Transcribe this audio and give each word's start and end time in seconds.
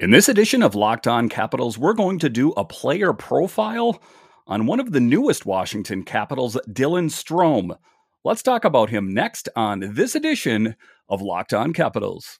In 0.00 0.12
this 0.12 0.30
edition 0.30 0.62
of 0.62 0.74
Locked 0.74 1.06
On 1.06 1.28
Capitals, 1.28 1.76
we're 1.76 1.92
going 1.92 2.18
to 2.20 2.30
do 2.30 2.52
a 2.52 2.64
player 2.64 3.12
profile 3.12 4.02
on 4.46 4.64
one 4.64 4.80
of 4.80 4.92
the 4.92 4.98
newest 4.98 5.44
Washington 5.44 6.04
Capitals, 6.04 6.56
Dylan 6.70 7.10
Strome. 7.10 7.76
Let's 8.24 8.42
talk 8.42 8.64
about 8.64 8.88
him 8.88 9.12
next 9.12 9.50
on 9.54 9.80
this 9.80 10.14
edition 10.14 10.74
of 11.10 11.20
Locked 11.20 11.52
On 11.52 11.74
Capitals. 11.74 12.38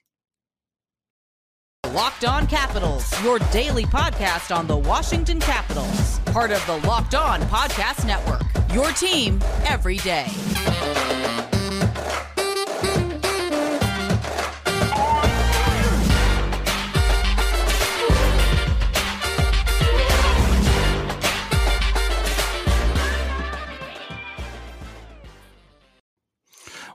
Locked 1.93 2.25
On 2.25 2.47
Capitals, 2.47 3.23
your 3.23 3.39
daily 3.53 3.85
podcast 3.85 4.57
on 4.57 4.67
the 4.67 4.79
Washington 4.79 5.39
Capitals, 5.39 6.19
part 6.21 6.53
of 6.53 6.65
the 6.67 6.79
Locked 6.89 7.15
On 7.15 7.43
Podcast 7.43 8.07
Network. 8.07 8.41
Your 8.73 8.91
team 8.93 9.39
every 9.67 9.99
day. 9.99 10.29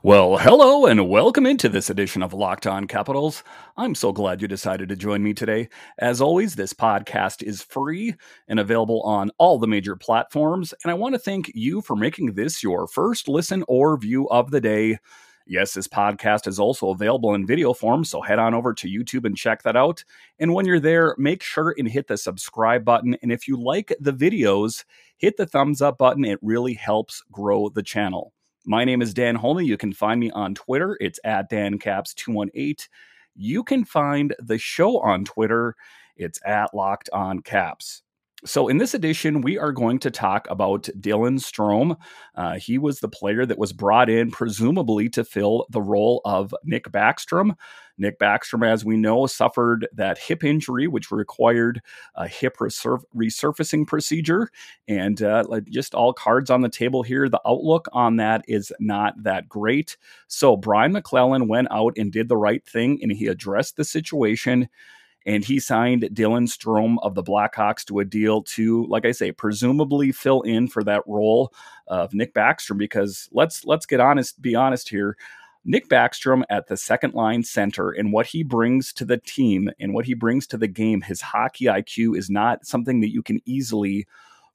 Well, 0.06 0.38
hello 0.38 0.86
and 0.86 1.08
welcome 1.08 1.46
into 1.46 1.68
this 1.68 1.90
edition 1.90 2.22
of 2.22 2.32
Locked 2.32 2.64
On 2.64 2.86
Capitals. 2.86 3.42
I'm 3.76 3.96
so 3.96 4.12
glad 4.12 4.40
you 4.40 4.46
decided 4.46 4.88
to 4.88 4.94
join 4.94 5.20
me 5.20 5.34
today. 5.34 5.68
As 5.98 6.20
always, 6.20 6.54
this 6.54 6.72
podcast 6.72 7.42
is 7.42 7.60
free 7.60 8.14
and 8.46 8.60
available 8.60 9.02
on 9.02 9.32
all 9.38 9.58
the 9.58 9.66
major 9.66 9.96
platforms, 9.96 10.72
and 10.84 10.92
I 10.92 10.94
want 10.94 11.16
to 11.16 11.18
thank 11.18 11.50
you 11.56 11.82
for 11.82 11.96
making 11.96 12.34
this 12.34 12.62
your 12.62 12.86
first 12.86 13.26
listen 13.26 13.64
or 13.66 13.98
view 13.98 14.28
of 14.28 14.52
the 14.52 14.60
day. 14.60 14.98
Yes, 15.44 15.72
this 15.72 15.88
podcast 15.88 16.46
is 16.46 16.60
also 16.60 16.90
available 16.90 17.34
in 17.34 17.44
video 17.44 17.72
form, 17.74 18.04
so 18.04 18.22
head 18.22 18.38
on 18.38 18.54
over 18.54 18.74
to 18.74 18.88
YouTube 18.88 19.24
and 19.24 19.36
check 19.36 19.64
that 19.64 19.76
out. 19.76 20.04
And 20.38 20.54
when 20.54 20.66
you're 20.66 20.78
there, 20.78 21.16
make 21.18 21.42
sure 21.42 21.74
and 21.76 21.88
hit 21.88 22.06
the 22.06 22.16
subscribe 22.16 22.84
button. 22.84 23.16
And 23.22 23.32
if 23.32 23.48
you 23.48 23.60
like 23.60 23.92
the 23.98 24.12
videos, 24.12 24.84
hit 25.16 25.36
the 25.36 25.46
thumbs 25.46 25.82
up 25.82 25.98
button. 25.98 26.24
It 26.24 26.38
really 26.42 26.74
helps 26.74 27.24
grow 27.32 27.70
the 27.70 27.82
channel. 27.82 28.32
My 28.68 28.84
name 28.84 29.00
is 29.00 29.14
Dan 29.14 29.38
Holney. 29.38 29.64
You 29.64 29.76
can 29.76 29.92
find 29.92 30.18
me 30.18 30.32
on 30.32 30.52
Twitter. 30.56 30.98
It's 31.00 31.20
at 31.22 31.48
DanCaps218. 31.48 32.88
You 33.36 33.62
can 33.62 33.84
find 33.84 34.34
the 34.40 34.58
show 34.58 34.98
on 34.98 35.24
Twitter. 35.24 35.76
It's 36.16 36.40
at 36.44 36.74
Locked 36.74 37.08
On 37.12 37.42
Caps. 37.42 38.02
So, 38.46 38.68
in 38.68 38.78
this 38.78 38.94
edition, 38.94 39.40
we 39.40 39.58
are 39.58 39.72
going 39.72 39.98
to 39.98 40.10
talk 40.10 40.46
about 40.48 40.84
Dylan 41.00 41.40
Strome. 41.40 41.96
Uh, 42.36 42.54
he 42.54 42.78
was 42.78 43.00
the 43.00 43.08
player 43.08 43.44
that 43.44 43.58
was 43.58 43.72
brought 43.72 44.08
in, 44.08 44.30
presumably, 44.30 45.08
to 45.10 45.24
fill 45.24 45.66
the 45.70 45.82
role 45.82 46.20
of 46.24 46.54
Nick 46.62 46.84
Backstrom. 46.84 47.56
Nick 47.98 48.20
Backstrom, 48.20 48.64
as 48.64 48.84
we 48.84 48.96
know, 48.96 49.26
suffered 49.26 49.88
that 49.92 50.18
hip 50.18 50.44
injury, 50.44 50.86
which 50.86 51.10
required 51.10 51.82
a 52.14 52.28
hip 52.28 52.58
resurf- 52.58 53.02
resurfacing 53.16 53.84
procedure. 53.84 54.50
And 54.86 55.20
uh, 55.22 55.42
just 55.68 55.96
all 55.96 56.12
cards 56.12 56.48
on 56.48 56.60
the 56.60 56.68
table 56.68 57.02
here. 57.02 57.28
The 57.28 57.40
outlook 57.44 57.88
on 57.92 58.16
that 58.16 58.44
is 58.46 58.72
not 58.78 59.20
that 59.24 59.48
great. 59.48 59.96
So, 60.28 60.56
Brian 60.56 60.92
MacLellan 60.92 61.48
went 61.48 61.66
out 61.72 61.94
and 61.96 62.12
did 62.12 62.28
the 62.28 62.36
right 62.36 62.64
thing, 62.64 63.00
and 63.02 63.10
he 63.10 63.26
addressed 63.26 63.76
the 63.76 63.84
situation 63.84 64.68
and 65.26 65.44
he 65.44 65.58
signed 65.58 66.02
Dylan 66.12 66.46
Strome 66.46 66.96
of 67.02 67.14
the 67.14 67.22
Blackhawks 67.22 67.84
to 67.86 67.98
a 67.98 68.04
deal 68.04 68.42
to, 68.44 68.86
like 68.86 69.04
I 69.04 69.10
say, 69.10 69.32
presumably 69.32 70.12
fill 70.12 70.42
in 70.42 70.68
for 70.68 70.84
that 70.84 71.02
role 71.06 71.52
of 71.88 72.14
Nick 72.14 72.32
Backstrom. 72.32 72.78
Because 72.78 73.28
let's 73.32 73.64
let's 73.64 73.86
get 73.86 74.00
honest, 74.00 74.40
be 74.40 74.54
honest 74.54 74.88
here. 74.88 75.16
Nick 75.68 75.88
Backstrom 75.88 76.44
at 76.48 76.68
the 76.68 76.76
second 76.76 77.14
line 77.14 77.42
center 77.42 77.90
and 77.90 78.12
what 78.12 78.26
he 78.26 78.44
brings 78.44 78.92
to 78.92 79.04
the 79.04 79.16
team 79.18 79.68
and 79.80 79.92
what 79.92 80.06
he 80.06 80.14
brings 80.14 80.46
to 80.46 80.56
the 80.56 80.68
game, 80.68 81.00
his 81.00 81.20
hockey 81.20 81.64
IQ 81.64 82.16
is 82.16 82.30
not 82.30 82.64
something 82.64 83.00
that 83.00 83.12
you 83.12 83.20
can 83.20 83.40
easily 83.46 84.06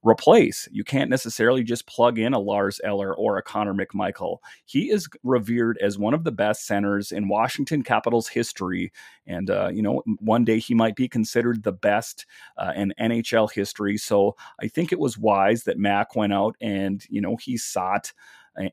replace. 0.04 0.68
You 0.72 0.84
can't 0.84 1.10
necessarily 1.10 1.64
just 1.64 1.86
plug 1.86 2.18
in 2.18 2.34
a 2.34 2.40
Lars 2.40 2.82
Eller 2.84 3.14
or 3.14 3.38
a 3.38 3.44
Connor 3.44 3.74
McMichael. 3.74 4.38
He 4.66 4.90
is 4.90 5.08
revered 5.24 5.78
as 5.82 5.98
one 5.98 6.14
of 6.14 6.24
the 6.24 6.32
best 6.32 6.66
centers 6.66 7.12
in 7.12 7.28
Washington 7.28 7.84
Capitals 7.84 8.28
history. 8.28 8.92
And, 9.28 9.50
uh, 9.50 9.70
you 9.72 9.82
know, 9.82 10.02
one 10.20 10.44
day 10.44 10.60
he 10.60 10.74
might 10.74 10.96
be 10.96 11.08
considered 11.08 11.64
the 11.64 11.72
best 11.72 12.26
uh, 12.58 12.74
in 12.76 12.94
NHL 13.00 13.52
history. 13.52 13.98
So 13.98 14.36
I 14.60 14.68
think 14.68 14.92
it 14.92 15.00
was 15.00 15.18
wise 15.18 15.64
that 15.64 15.78
Mac 15.78 16.16
went 16.16 16.34
out 16.34 16.56
and, 16.60 17.04
you 17.10 17.22
know, 17.22 17.36
he 17.36 17.58
sought 17.58 18.12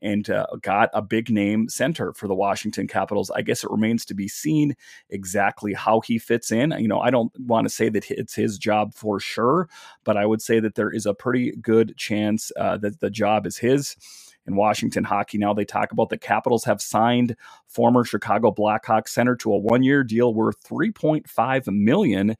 and 0.01 0.29
uh, 0.29 0.45
got 0.61 0.89
a 0.93 1.01
big 1.01 1.29
name 1.29 1.69
center 1.69 2.13
for 2.13 2.27
the 2.27 2.35
Washington 2.35 2.87
Capitals. 2.87 3.31
I 3.31 3.41
guess 3.41 3.63
it 3.63 3.71
remains 3.71 4.05
to 4.05 4.13
be 4.13 4.27
seen 4.27 4.75
exactly 5.09 5.73
how 5.73 6.01
he 6.01 6.17
fits 6.19 6.51
in. 6.51 6.71
You 6.71 6.87
know, 6.87 6.99
I 6.99 7.09
don't 7.09 7.31
want 7.39 7.65
to 7.65 7.73
say 7.73 7.89
that 7.89 8.09
it's 8.11 8.35
his 8.35 8.57
job 8.57 8.93
for 8.93 9.19
sure, 9.19 9.69
but 10.03 10.17
I 10.17 10.25
would 10.25 10.41
say 10.41 10.59
that 10.59 10.75
there 10.75 10.91
is 10.91 11.05
a 11.05 11.13
pretty 11.13 11.51
good 11.61 11.95
chance 11.97 12.51
uh, 12.59 12.77
that 12.77 12.99
the 12.99 13.09
job 13.09 13.45
is 13.45 13.57
his 13.57 13.95
in 14.47 14.55
Washington 14.55 15.03
hockey. 15.03 15.37
Now 15.37 15.53
they 15.53 15.65
talk 15.65 15.91
about 15.91 16.09
the 16.09 16.17
Capitals 16.17 16.65
have 16.65 16.81
signed 16.81 17.35
former 17.67 18.03
Chicago 18.03 18.51
Blackhawks 18.51 19.09
center 19.09 19.35
to 19.37 19.53
a 19.53 19.57
one-year 19.57 20.03
deal 20.03 20.33
worth 20.33 20.61
3.5 20.67 21.67
million 21.67 22.35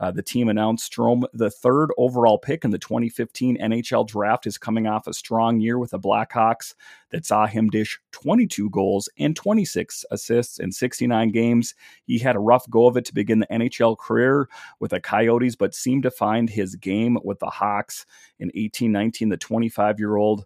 uh, 0.00 0.10
the 0.10 0.22
team 0.22 0.48
announced 0.48 0.92
Strome, 0.92 1.24
the 1.32 1.50
third 1.50 1.90
overall 1.96 2.38
pick 2.38 2.64
in 2.64 2.70
the 2.70 2.78
2015 2.78 3.58
NHL 3.58 4.06
draft, 4.06 4.46
is 4.46 4.58
coming 4.58 4.86
off 4.86 5.06
a 5.06 5.14
strong 5.14 5.60
year 5.60 5.78
with 5.78 5.92
the 5.92 5.98
Blackhawks 5.98 6.74
that 7.10 7.24
saw 7.24 7.46
him 7.46 7.70
dish 7.70 8.00
22 8.10 8.70
goals 8.70 9.08
and 9.18 9.36
26 9.36 10.04
assists 10.10 10.58
in 10.58 10.72
69 10.72 11.30
games. 11.30 11.74
He 12.06 12.18
had 12.18 12.34
a 12.34 12.40
rough 12.40 12.68
go 12.68 12.86
of 12.86 12.96
it 12.96 13.04
to 13.04 13.14
begin 13.14 13.38
the 13.38 13.46
NHL 13.46 13.96
career 13.96 14.48
with 14.80 14.90
the 14.90 15.00
Coyotes, 15.00 15.54
but 15.54 15.74
seemed 15.74 16.02
to 16.02 16.10
find 16.10 16.50
his 16.50 16.74
game 16.74 17.16
with 17.22 17.38
the 17.38 17.46
Hawks 17.46 18.04
in 18.40 18.48
1819. 18.48 19.28
The 19.28 19.36
25 19.36 20.00
year 20.00 20.16
old 20.16 20.44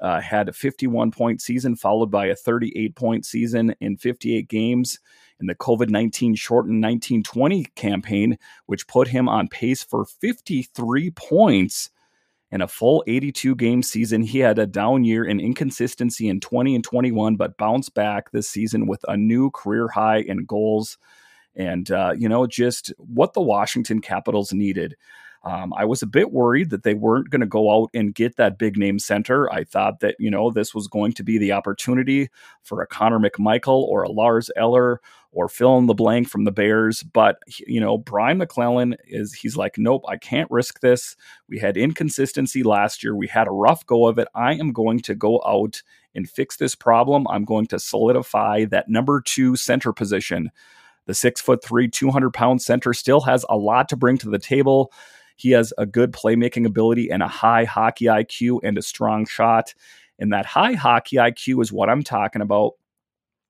uh, 0.00 0.20
had 0.20 0.48
a 0.48 0.52
51 0.52 1.12
point 1.12 1.40
season, 1.40 1.76
followed 1.76 2.10
by 2.10 2.26
a 2.26 2.34
38 2.34 2.96
point 2.96 3.24
season 3.24 3.74
in 3.80 3.96
58 3.96 4.48
games 4.48 4.98
in 5.40 5.46
the 5.46 5.54
COVID 5.54 5.88
19 5.88 6.34
shortened 6.34 6.82
1920 6.82 7.64
campaign, 7.74 8.38
which 8.66 8.86
put 8.86 9.08
him 9.08 9.28
on 9.28 9.48
pace 9.48 9.82
for 9.82 10.04
53 10.04 11.10
points 11.12 11.90
in 12.50 12.60
a 12.60 12.68
full 12.68 13.04
82 13.06 13.54
game 13.54 13.82
season. 13.82 14.22
He 14.22 14.40
had 14.40 14.58
a 14.58 14.66
down 14.66 15.04
year 15.04 15.24
and 15.24 15.40
inconsistency 15.40 16.28
in 16.28 16.40
20 16.40 16.74
and 16.74 16.84
21, 16.84 17.36
but 17.36 17.56
bounced 17.56 17.94
back 17.94 18.30
this 18.30 18.48
season 18.48 18.86
with 18.86 19.04
a 19.08 19.16
new 19.16 19.50
career 19.50 19.88
high 19.88 20.18
in 20.18 20.44
goals. 20.44 20.98
And, 21.54 21.90
uh, 21.90 22.14
you 22.16 22.28
know, 22.28 22.46
just 22.46 22.92
what 22.98 23.34
the 23.34 23.40
Washington 23.40 24.00
Capitals 24.00 24.52
needed. 24.52 24.96
Um, 25.42 25.72
I 25.74 25.86
was 25.86 26.02
a 26.02 26.06
bit 26.06 26.32
worried 26.32 26.70
that 26.70 26.82
they 26.82 26.92
weren't 26.92 27.30
going 27.30 27.40
to 27.40 27.46
go 27.46 27.72
out 27.72 27.90
and 27.94 28.14
get 28.14 28.36
that 28.36 28.58
big 28.58 28.76
name 28.76 28.98
center. 28.98 29.50
I 29.50 29.64
thought 29.64 30.00
that, 30.00 30.16
you 30.18 30.30
know, 30.30 30.50
this 30.50 30.74
was 30.74 30.86
going 30.86 31.12
to 31.14 31.22
be 31.22 31.38
the 31.38 31.52
opportunity 31.52 32.28
for 32.62 32.82
a 32.82 32.86
Connor 32.86 33.18
McMichael 33.18 33.82
or 33.84 34.02
a 34.02 34.10
Lars 34.10 34.50
Eller 34.56 35.00
or 35.32 35.48
fill 35.48 35.78
in 35.78 35.86
the 35.86 35.94
blank 35.94 36.28
from 36.28 36.44
the 36.44 36.52
Bears. 36.52 37.02
But, 37.02 37.38
you 37.66 37.80
know, 37.80 37.96
Brian 37.96 38.36
MacLellan 38.36 38.96
is, 39.06 39.32
he's 39.32 39.56
like, 39.56 39.78
nope, 39.78 40.04
I 40.08 40.18
can't 40.18 40.50
risk 40.50 40.80
this. 40.80 41.16
We 41.48 41.58
had 41.58 41.76
inconsistency 41.76 42.62
last 42.62 43.02
year. 43.02 43.16
We 43.16 43.28
had 43.28 43.46
a 43.46 43.52
rough 43.52 43.86
go 43.86 44.08
of 44.08 44.18
it. 44.18 44.28
I 44.34 44.54
am 44.54 44.72
going 44.72 45.00
to 45.00 45.14
go 45.14 45.40
out 45.46 45.82
and 46.14 46.28
fix 46.28 46.56
this 46.56 46.74
problem. 46.74 47.26
I'm 47.28 47.44
going 47.44 47.66
to 47.68 47.78
solidify 47.78 48.66
that 48.66 48.88
number 48.88 49.22
two 49.22 49.56
center 49.56 49.92
position. 49.92 50.50
The 51.06 51.14
six 51.14 51.40
foot 51.40 51.64
three, 51.64 51.88
200 51.88 52.34
pound 52.34 52.60
center 52.60 52.92
still 52.92 53.20
has 53.22 53.44
a 53.48 53.56
lot 53.56 53.88
to 53.88 53.96
bring 53.96 54.18
to 54.18 54.28
the 54.28 54.38
table. 54.38 54.92
He 55.40 55.50
has 55.52 55.72
a 55.78 55.86
good 55.86 56.12
playmaking 56.12 56.66
ability 56.66 57.10
and 57.10 57.22
a 57.22 57.28
high 57.28 57.64
hockey 57.64 58.06
IQ 58.06 58.60
and 58.62 58.76
a 58.76 58.82
strong 58.82 59.26
shot. 59.26 59.74
And 60.18 60.32
that 60.32 60.46
high 60.46 60.74
hockey 60.74 61.16
IQ 61.16 61.62
is 61.62 61.72
what 61.72 61.88
I'm 61.88 62.02
talking 62.02 62.42
about 62.42 62.74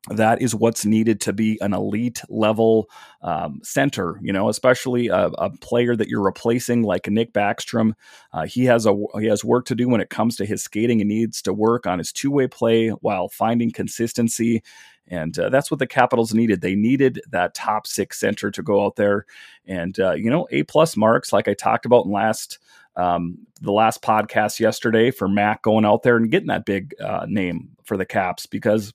that 0.08 0.40
is 0.40 0.54
what's 0.54 0.86
needed 0.86 1.20
to 1.20 1.32
be 1.32 1.58
an 1.60 1.74
elite 1.74 2.22
level 2.30 2.88
um, 3.20 3.60
center, 3.62 4.18
you 4.22 4.32
know, 4.32 4.48
especially 4.48 5.08
a, 5.08 5.26
a, 5.26 5.50
player 5.58 5.94
that 5.94 6.08
you're 6.08 6.22
replacing 6.22 6.82
like 6.82 7.06
Nick 7.06 7.34
Backstrom. 7.34 7.92
Uh, 8.32 8.46
he 8.46 8.64
has 8.64 8.86
a 8.86 8.94
he 9.18 9.26
has 9.26 9.44
work 9.44 9.66
to 9.66 9.74
do 9.74 9.88
when 9.88 10.00
it 10.00 10.08
comes 10.08 10.36
to 10.36 10.46
his 10.46 10.62
skating 10.62 11.02
and 11.02 11.08
needs 11.08 11.42
to 11.42 11.52
work 11.52 11.86
on 11.86 11.98
his 11.98 12.12
two 12.12 12.30
way 12.30 12.46
play 12.46 12.88
while 12.88 13.28
finding 13.28 13.70
consistency. 13.70 14.62
And 15.10 15.36
uh, 15.38 15.48
that's 15.48 15.70
what 15.70 15.80
the 15.80 15.86
Capitals 15.86 16.32
needed. 16.32 16.60
They 16.60 16.76
needed 16.76 17.20
that 17.30 17.54
top 17.54 17.86
six 17.86 18.18
center 18.18 18.50
to 18.52 18.62
go 18.62 18.84
out 18.84 18.96
there 18.96 19.26
and 19.66 19.98
uh, 19.98 20.12
you 20.12 20.30
know 20.30 20.46
A 20.50 20.62
plus 20.62 20.96
marks, 20.96 21.32
like 21.32 21.48
I 21.48 21.54
talked 21.54 21.84
about 21.84 22.06
in 22.06 22.12
last 22.12 22.58
um, 22.96 23.38
the 23.60 23.72
last 23.72 24.02
podcast 24.02 24.60
yesterday 24.60 25.10
for 25.10 25.28
Mac 25.28 25.62
going 25.62 25.84
out 25.84 26.02
there 26.02 26.16
and 26.16 26.30
getting 26.30 26.48
that 26.48 26.64
big 26.64 26.94
uh, 27.00 27.26
name 27.28 27.70
for 27.84 27.96
the 27.96 28.04
Caps 28.06 28.46
because 28.46 28.92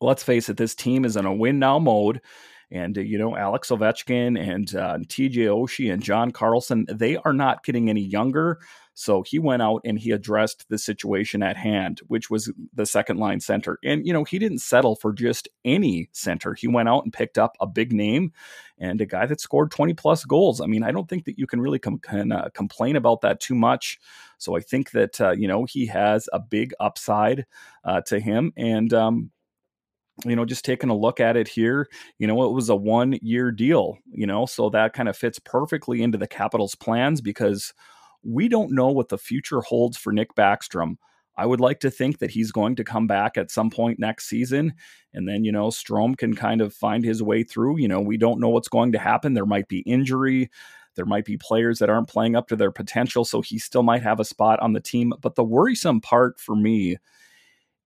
let's 0.00 0.22
face 0.22 0.48
it, 0.48 0.56
this 0.56 0.74
team 0.74 1.04
is 1.04 1.16
in 1.16 1.26
a 1.26 1.34
win 1.34 1.58
now 1.58 1.78
mode. 1.78 2.20
And, 2.70 2.96
uh, 2.96 3.00
you 3.00 3.18
know, 3.18 3.36
Alex 3.36 3.70
Ovechkin 3.70 4.38
and 4.38 4.74
uh, 4.76 4.98
TJ 4.98 5.46
Oshie 5.46 5.92
and 5.92 6.02
John 6.02 6.30
Carlson, 6.30 6.86
they 6.88 7.16
are 7.16 7.32
not 7.32 7.64
getting 7.64 7.90
any 7.90 8.02
younger. 8.02 8.60
So 9.00 9.22
he 9.22 9.38
went 9.38 9.62
out 9.62 9.80
and 9.82 9.98
he 9.98 10.10
addressed 10.10 10.68
the 10.68 10.76
situation 10.76 11.42
at 11.42 11.56
hand, 11.56 12.00
which 12.08 12.28
was 12.28 12.52
the 12.74 12.84
second 12.84 13.16
line 13.16 13.40
center. 13.40 13.78
And, 13.82 14.06
you 14.06 14.12
know, 14.12 14.24
he 14.24 14.38
didn't 14.38 14.58
settle 14.58 14.94
for 14.94 15.14
just 15.14 15.48
any 15.64 16.10
center. 16.12 16.52
He 16.52 16.68
went 16.68 16.90
out 16.90 17.04
and 17.04 17.12
picked 17.12 17.38
up 17.38 17.56
a 17.60 17.66
big 17.66 17.94
name 17.94 18.34
and 18.76 19.00
a 19.00 19.06
guy 19.06 19.24
that 19.24 19.40
scored 19.40 19.70
20 19.70 19.94
plus 19.94 20.26
goals. 20.26 20.60
I 20.60 20.66
mean, 20.66 20.82
I 20.82 20.92
don't 20.92 21.08
think 21.08 21.24
that 21.24 21.38
you 21.38 21.46
can 21.46 21.62
really 21.62 21.78
com- 21.78 21.98
can, 22.00 22.30
uh, 22.30 22.50
complain 22.52 22.94
about 22.94 23.22
that 23.22 23.40
too 23.40 23.54
much. 23.54 23.98
So 24.36 24.54
I 24.54 24.60
think 24.60 24.90
that, 24.90 25.18
uh, 25.18 25.30
you 25.30 25.48
know, 25.48 25.64
he 25.64 25.86
has 25.86 26.28
a 26.34 26.38
big 26.38 26.74
upside 26.78 27.46
uh, 27.84 28.02
to 28.02 28.20
him. 28.20 28.52
And, 28.58 28.92
um, 28.92 29.30
you 30.26 30.36
know, 30.36 30.44
just 30.44 30.66
taking 30.66 30.90
a 30.90 30.94
look 30.94 31.20
at 31.20 31.38
it 31.38 31.48
here, 31.48 31.88
you 32.18 32.26
know, 32.26 32.42
it 32.44 32.52
was 32.52 32.68
a 32.68 32.76
one 32.76 33.18
year 33.22 33.50
deal, 33.50 33.96
you 34.12 34.26
know, 34.26 34.44
so 34.44 34.68
that 34.68 34.92
kind 34.92 35.08
of 35.08 35.16
fits 35.16 35.38
perfectly 35.38 36.02
into 36.02 36.18
the 36.18 36.28
Capitals' 36.28 36.74
plans 36.74 37.22
because 37.22 37.72
we 38.22 38.48
don't 38.48 38.72
know 38.72 38.88
what 38.88 39.08
the 39.08 39.18
future 39.18 39.60
holds 39.60 39.96
for 39.96 40.12
Nick 40.12 40.34
Backstrom. 40.34 40.96
I 41.36 41.46
would 41.46 41.60
like 41.60 41.80
to 41.80 41.90
think 41.90 42.18
that 42.18 42.30
he's 42.30 42.52
going 42.52 42.76
to 42.76 42.84
come 42.84 43.06
back 43.06 43.38
at 43.38 43.50
some 43.50 43.70
point 43.70 43.98
next 43.98 44.28
season. 44.28 44.74
And 45.14 45.26
then, 45.26 45.42
you 45.42 45.52
know, 45.52 45.68
Strome 45.68 46.18
can 46.18 46.34
kind 46.34 46.60
of 46.60 46.74
find 46.74 47.02
his 47.02 47.22
way 47.22 47.44
through. 47.44 47.78
You 47.78 47.88
know, 47.88 48.00
we 48.00 48.18
don't 48.18 48.40
know 48.40 48.50
what's 48.50 48.68
going 48.68 48.92
to 48.92 48.98
happen. 48.98 49.32
There 49.32 49.46
might 49.46 49.68
be 49.68 49.78
injury. 49.80 50.50
There 50.96 51.06
might 51.06 51.24
be 51.24 51.38
players 51.38 51.78
that 51.78 51.88
aren't 51.88 52.08
playing 52.08 52.36
up 52.36 52.48
to 52.48 52.56
their 52.56 52.72
potential. 52.72 53.24
So 53.24 53.40
he 53.40 53.58
still 53.58 53.82
might 53.82 54.02
have 54.02 54.20
a 54.20 54.24
spot 54.24 54.60
on 54.60 54.74
the 54.74 54.80
team. 54.80 55.14
But 55.20 55.36
the 55.36 55.44
worrisome 55.44 56.02
part 56.02 56.38
for 56.38 56.54
me 56.54 56.98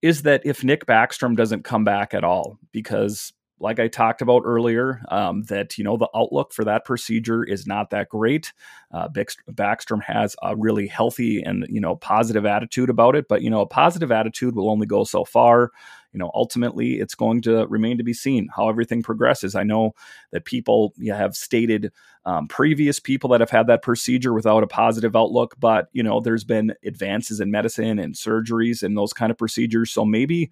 is 0.02 0.22
that 0.22 0.42
if 0.44 0.64
Nick 0.64 0.86
Backstrom 0.86 1.36
doesn't 1.36 1.64
come 1.64 1.84
back 1.84 2.12
at 2.12 2.24
all, 2.24 2.58
because 2.72 3.32
like 3.60 3.78
I 3.78 3.88
talked 3.88 4.20
about 4.20 4.42
earlier, 4.44 5.02
um, 5.08 5.44
that 5.44 5.78
you 5.78 5.84
know 5.84 5.96
the 5.96 6.08
outlook 6.14 6.52
for 6.52 6.64
that 6.64 6.84
procedure 6.84 7.44
is 7.44 7.66
not 7.66 7.90
that 7.90 8.08
great. 8.08 8.52
Uh, 8.92 9.08
Backstrom 9.08 10.02
has 10.02 10.36
a 10.42 10.56
really 10.56 10.86
healthy 10.86 11.42
and 11.42 11.66
you 11.68 11.80
know 11.80 11.96
positive 11.96 12.46
attitude 12.46 12.90
about 12.90 13.16
it, 13.16 13.26
but 13.28 13.42
you 13.42 13.50
know 13.50 13.60
a 13.60 13.66
positive 13.66 14.10
attitude 14.10 14.54
will 14.54 14.70
only 14.70 14.86
go 14.86 15.04
so 15.04 15.24
far. 15.24 15.70
You 16.12 16.18
know, 16.18 16.30
ultimately, 16.34 17.00
it's 17.00 17.16
going 17.16 17.42
to 17.42 17.66
remain 17.66 17.98
to 17.98 18.04
be 18.04 18.12
seen 18.12 18.48
how 18.54 18.68
everything 18.68 19.02
progresses. 19.02 19.54
I 19.56 19.64
know 19.64 19.94
that 20.30 20.44
people 20.44 20.92
you 20.96 21.12
have 21.12 21.34
stated 21.34 21.92
um, 22.24 22.48
previous 22.48 22.98
people 23.00 23.30
that 23.30 23.40
have 23.40 23.50
had 23.50 23.66
that 23.66 23.82
procedure 23.82 24.32
without 24.32 24.62
a 24.62 24.68
positive 24.68 25.16
outlook, 25.16 25.54
but 25.58 25.88
you 25.92 26.02
know, 26.02 26.20
there's 26.20 26.44
been 26.44 26.74
advances 26.84 27.40
in 27.40 27.50
medicine 27.50 27.98
and 27.98 28.14
surgeries 28.14 28.82
and 28.82 28.96
those 28.96 29.12
kind 29.12 29.30
of 29.30 29.38
procedures, 29.38 29.90
so 29.90 30.04
maybe 30.04 30.50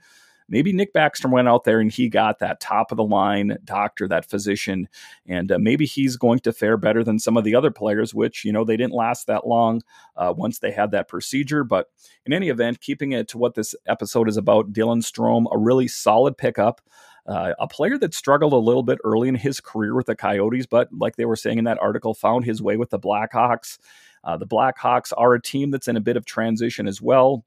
maybe 0.53 0.73
Nick 0.73 0.93
Baxter 0.93 1.29
went 1.29 1.49
out 1.49 1.65
there 1.65 1.81
and 1.81 1.91
he 1.91 2.09
got 2.09 2.39
that 2.39 2.61
top 2.61 2.93
of 2.93 2.99
the 2.99 3.03
line 3.03 3.57
doctor, 3.65 4.07
that 4.07 4.29
physician, 4.29 4.87
and 5.27 5.51
uh, 5.51 5.59
maybe 5.59 5.87
he's 5.87 6.17
going 6.17 6.39
to 6.41 6.53
fare 6.53 6.77
better 6.77 7.03
than 7.03 7.19
some 7.19 7.37
of 7.39 7.43
the 7.43 7.55
other 7.55 7.71
players, 7.71 8.15
which, 8.15 8.45
you 8.45 8.53
know, 8.53 8.63
they 8.63 8.77
didn't 8.77 8.93
last 8.93 9.27
that 9.27 9.47
long 9.47 9.81
uh, 10.15 10.33
once 10.37 10.59
they 10.59 10.71
had 10.71 10.91
that 10.93 11.09
procedure. 11.09 11.65
But 11.65 11.89
in 12.27 12.33
any 12.33 12.51
event, 12.51 12.81
keeping 12.81 13.13
it 13.13 13.27
to 13.29 13.39
what 13.39 13.55
this 13.55 13.75
episode 13.87 14.29
is 14.29 14.37
about, 14.37 14.73
Dylan 14.73 15.03
Strome, 15.03 15.47
a 15.51 15.59
really 15.59 15.89
solid 15.89 16.37
pickup. 16.37 16.83
Uh, 17.25 17.55
a 17.59 17.69
player 17.69 17.97
that 17.99 18.15
struggled 18.15 18.53
a 18.53 18.57
little 18.57 18.83
bit 18.83 18.99
early 19.05 19.29
in 19.29 19.37
his 19.37 19.61
career 19.61 19.95
with 19.95 20.07
the 20.07 20.17
Coyotes, 20.17 20.67
but 20.67 20.89
like 20.93 21.17
they 21.17 21.25
were 21.25 21.37
saying 21.37 21.57
in 21.57 21.65
that 21.65 21.81
article, 21.81 22.15
found 22.15 22.45
his 22.45 22.61
way 22.61 22.77
with 22.77 22.91
the 22.91 22.99
Blackhawks. 22.99 23.79
Uh, 24.25 24.37
the 24.37 24.47
Blackhawks 24.47 25.13
are 25.17 25.33
a 25.33 25.41
team 25.41 25.71
that's 25.71 25.89
in 25.89 25.97
a 25.97 26.01
bit 26.01 26.17
of 26.17 26.25
transition 26.25 26.89
as 26.89 27.01
well. 27.01 27.45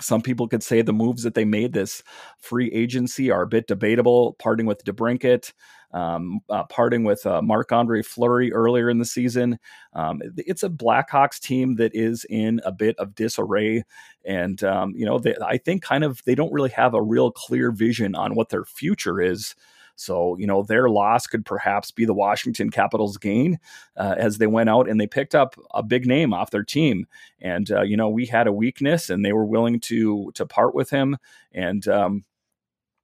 Some 0.00 0.22
people 0.22 0.48
could 0.48 0.62
say 0.62 0.82
the 0.82 0.92
moves 0.92 1.22
that 1.22 1.34
they 1.34 1.44
made 1.44 1.72
this 1.72 2.02
free 2.38 2.70
agency 2.72 3.30
are 3.30 3.42
a 3.42 3.46
bit 3.46 3.66
debatable, 3.66 4.34
parting 4.38 4.66
with 4.66 4.84
DeBrincat, 4.84 5.52
um, 5.92 6.40
uh, 6.48 6.64
parting 6.64 7.04
with 7.04 7.24
uh, 7.26 7.42
Marc 7.42 7.72
Andre 7.72 8.02
Fleury 8.02 8.52
earlier 8.52 8.88
in 8.88 8.98
the 8.98 9.04
season. 9.04 9.58
Um, 9.94 10.22
it's 10.36 10.62
a 10.62 10.68
Blackhawks 10.68 11.40
team 11.40 11.76
that 11.76 11.94
is 11.94 12.24
in 12.30 12.60
a 12.64 12.72
bit 12.72 12.96
of 12.98 13.14
disarray. 13.14 13.84
And, 14.24 14.62
um, 14.62 14.92
you 14.94 15.04
know, 15.04 15.18
they, 15.18 15.34
I 15.44 15.58
think 15.58 15.82
kind 15.82 16.04
of 16.04 16.22
they 16.24 16.34
don't 16.34 16.52
really 16.52 16.70
have 16.70 16.94
a 16.94 17.02
real 17.02 17.30
clear 17.30 17.72
vision 17.72 18.14
on 18.14 18.34
what 18.34 18.50
their 18.50 18.64
future 18.64 19.20
is. 19.20 19.54
So, 20.00 20.34
you 20.38 20.46
know, 20.46 20.62
their 20.62 20.88
loss 20.88 21.26
could 21.26 21.44
perhaps 21.44 21.90
be 21.90 22.06
the 22.06 22.14
Washington 22.14 22.70
Capitals' 22.70 23.18
gain 23.18 23.58
uh, 23.98 24.14
as 24.16 24.38
they 24.38 24.46
went 24.46 24.70
out 24.70 24.88
and 24.88 24.98
they 24.98 25.06
picked 25.06 25.34
up 25.34 25.56
a 25.74 25.82
big 25.82 26.06
name 26.06 26.32
off 26.32 26.50
their 26.50 26.64
team. 26.64 27.06
And, 27.38 27.70
uh, 27.70 27.82
you 27.82 27.98
know, 27.98 28.08
we 28.08 28.24
had 28.24 28.46
a 28.46 28.52
weakness 28.52 29.10
and 29.10 29.22
they 29.22 29.34
were 29.34 29.44
willing 29.44 29.78
to 29.80 30.32
to 30.36 30.46
part 30.46 30.74
with 30.74 30.88
him. 30.88 31.18
And, 31.52 31.86
um, 31.86 32.24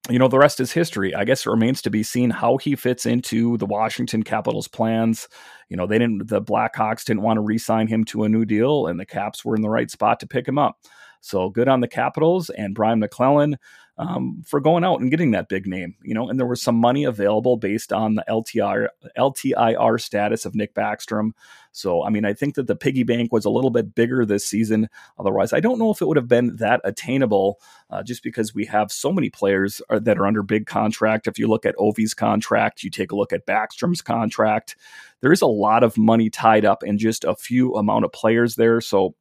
you 0.08 0.19
know, 0.19 0.28
the 0.28 0.38
rest 0.38 0.58
is 0.58 0.72
history. 0.72 1.14
I 1.14 1.25
guess 1.25 1.44
it 1.44 1.50
remains 1.50 1.82
to 1.82 1.90
be 1.90 2.02
seen 2.02 2.31
how 2.31 2.56
he 2.56 2.76
fits 2.76 3.04
into 3.04 3.58
the 3.58 3.66
Washington 3.66 4.22
Capitals' 4.22 4.69
plans. 4.69 5.28
You 5.69 5.76
know, 5.76 5.87
they 5.87 5.98
didn't, 5.98 6.28
the 6.28 6.40
Blackhawks 6.40 7.04
didn't 7.04 7.22
want 7.22 7.37
to 7.37 7.43
re 7.43 7.58
sign 7.58 7.88
him 7.88 8.04
to 8.04 8.25
a 8.25 8.28
new 8.28 8.46
deal, 8.46 8.87
and 8.87 8.98
the 8.98 9.04
Caps 9.04 9.44
were 9.44 9.54
in 9.54 9.62
the 9.62 9.69
right 9.69 9.90
spot 9.90 10.20
to 10.20 10.26
pick 10.26 10.48
him 10.48 10.56
up. 10.58 10.78
So 11.20 11.50
good 11.50 11.69
on 11.69 11.81
the 11.81 11.88
Capitals 11.88 12.50
and 12.50 12.75
Brian 12.75 13.00
MacLellan 13.00 13.58
um, 13.98 14.43
for 14.44 14.60
going 14.60 14.84
out 14.84 15.00
and 15.00 15.10
getting 15.10 15.31
that 15.31 15.48
big 15.48 15.66
name, 15.66 15.94
you 16.02 16.12
know, 16.12 16.28
and 16.28 16.38
there 16.38 16.46
was 16.46 16.60
some 16.60 16.76
money 16.76 17.04
available 17.04 17.56
based 17.56 17.93
on 17.93 18.14
the 18.14 18.25
LTIR, 18.28 18.88
LTIR 19.16 20.00
status 20.00 20.44
of 20.44 20.54
Nick 20.54 20.75
Backstrom. 20.75 21.31
So, 21.72 22.04
I 22.04 22.10
mean, 22.10 22.25
I 22.25 22.34
think 22.34 22.56
that 22.56 22.66
the 22.66 22.76
piggy 22.76 23.04
bank 23.04 23.32
was 23.32 23.46
a 23.46 23.50
little 23.50 23.70
bit 23.70 23.94
bigger 23.94 24.26
this 24.26 24.46
season. 24.46 24.88
Otherwise, 25.19 25.52
I 25.54 25.60
don't 25.60 25.78
know 25.78 25.90
if 25.90 26.02
it 26.02 26.08
would 26.08 26.19
have 26.19 26.28
been 26.28 26.56
that 26.56 26.81
attainable 26.84 27.58
uh, 27.88 28.02
just 28.02 28.22
because 28.22 28.54
we 28.54 28.66
have 28.66 28.93
so 28.93 29.12
many 29.12 29.31
players 29.31 29.81
are, 29.88 30.00
that 30.00 30.19
are 30.19 30.26
under 30.26 30.43
big 30.43 30.66
contract. 30.66 31.26
If 31.26 31.38
you 31.38 31.48
look 31.48 31.64
at 31.64 31.76
Ovi's 31.76 32.14
contract, 32.14 32.82
you 32.82 32.90
take 32.90 33.12
a 33.12 33.16
look 33.16 33.32
at 33.32 33.46
Backstrom's 33.46 34.02
contract, 34.02 34.76
there 35.22 35.32
is 35.32 35.43
a 35.43 35.46
lot 35.46 35.82
of 35.82 35.96
money 35.96 36.28
tied 36.28 36.66
up 36.66 36.82
in 36.82 36.98
just 36.98 37.25
a 37.25 37.34
few 37.34 37.75
amount 37.75 38.04
of 38.04 38.12
players 38.12 38.56
there. 38.56 38.82
So, 38.82 39.14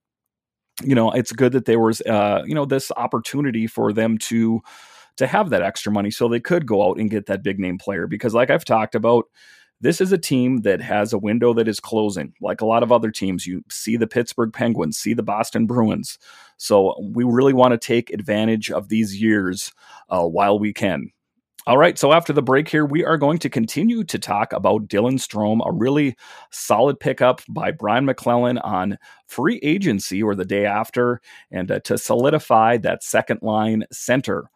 you 0.83 0.95
know, 0.95 1.11
it's 1.11 1.31
good 1.31 1.53
that 1.53 1.65
there 1.65 1.79
was, 1.79 2.01
uh, 2.01 2.43
you 2.45 2.55
know, 2.55 2.65
this 2.65 2.91
opportunity 2.97 3.67
for 3.67 3.93
them 3.93 4.17
to 4.19 4.61
to 5.17 5.27
have 5.27 5.49
that 5.49 5.61
extra 5.61 5.91
money 5.91 6.11
so 6.11 6.27
they 6.27 6.41
could 6.41 6.65
go 6.65 6.89
out 6.89 6.99
and 6.99 7.09
get 7.09 7.27
that 7.27 7.41
big 7.43 7.59
name 7.59 7.77
player. 7.77 8.07
Because, 8.07 8.33
like 8.33 8.49
I've 8.49 8.65
talked 8.65 8.95
about, 8.95 9.25
this 9.81 10.01
is 10.01 10.11
a 10.11 10.17
team 10.17 10.61
that 10.61 10.81
has 10.81 11.13
a 11.13 11.17
window 11.17 11.53
that 11.53 11.67
is 11.67 11.79
closing. 11.79 12.33
Like 12.41 12.61
a 12.61 12.65
lot 12.65 12.83
of 12.83 12.91
other 12.91 13.11
teams, 13.11 13.45
you 13.45 13.63
see 13.69 13.97
the 13.97 14.07
Pittsburgh 14.07 14.51
Penguins, 14.51 14.97
see 14.97 15.13
the 15.13 15.23
Boston 15.23 15.65
Bruins. 15.65 16.17
So 16.57 16.95
we 17.01 17.23
really 17.23 17.53
want 17.53 17.71
to 17.71 17.77
take 17.77 18.09
advantage 18.11 18.71
of 18.71 18.89
these 18.89 19.21
years 19.21 19.71
uh, 20.09 20.23
while 20.23 20.59
we 20.59 20.73
can. 20.73 21.11
All 21.67 21.79
right, 21.79 21.97
so 21.97 22.13
after 22.13 22.31
the 22.31 22.43
break 22.43 22.69
here, 22.69 22.85
we 22.85 23.03
are 23.03 23.17
going 23.17 23.39
to 23.39 23.49
continue 23.49 24.03
to 24.03 24.19
talk 24.19 24.53
about 24.53 24.87
Dylan 24.87 25.17
Strome, 25.17 25.67
a 25.67 25.71
really 25.71 26.15
solid 26.51 26.99
pickup 26.99 27.41
by 27.49 27.71
Brian 27.71 28.05
MacLellan 28.05 28.59
on 28.59 28.99
free 29.25 29.59
agency 29.63 30.21
or 30.21 30.35
the 30.35 30.45
day 30.45 30.67
after, 30.67 31.21
and 31.49 31.71
uh, 31.71 31.79
to 31.79 31.97
solidify 31.97 32.77
that 32.77 33.03
second 33.03 33.39
line 33.41 33.83
center. 33.91 34.51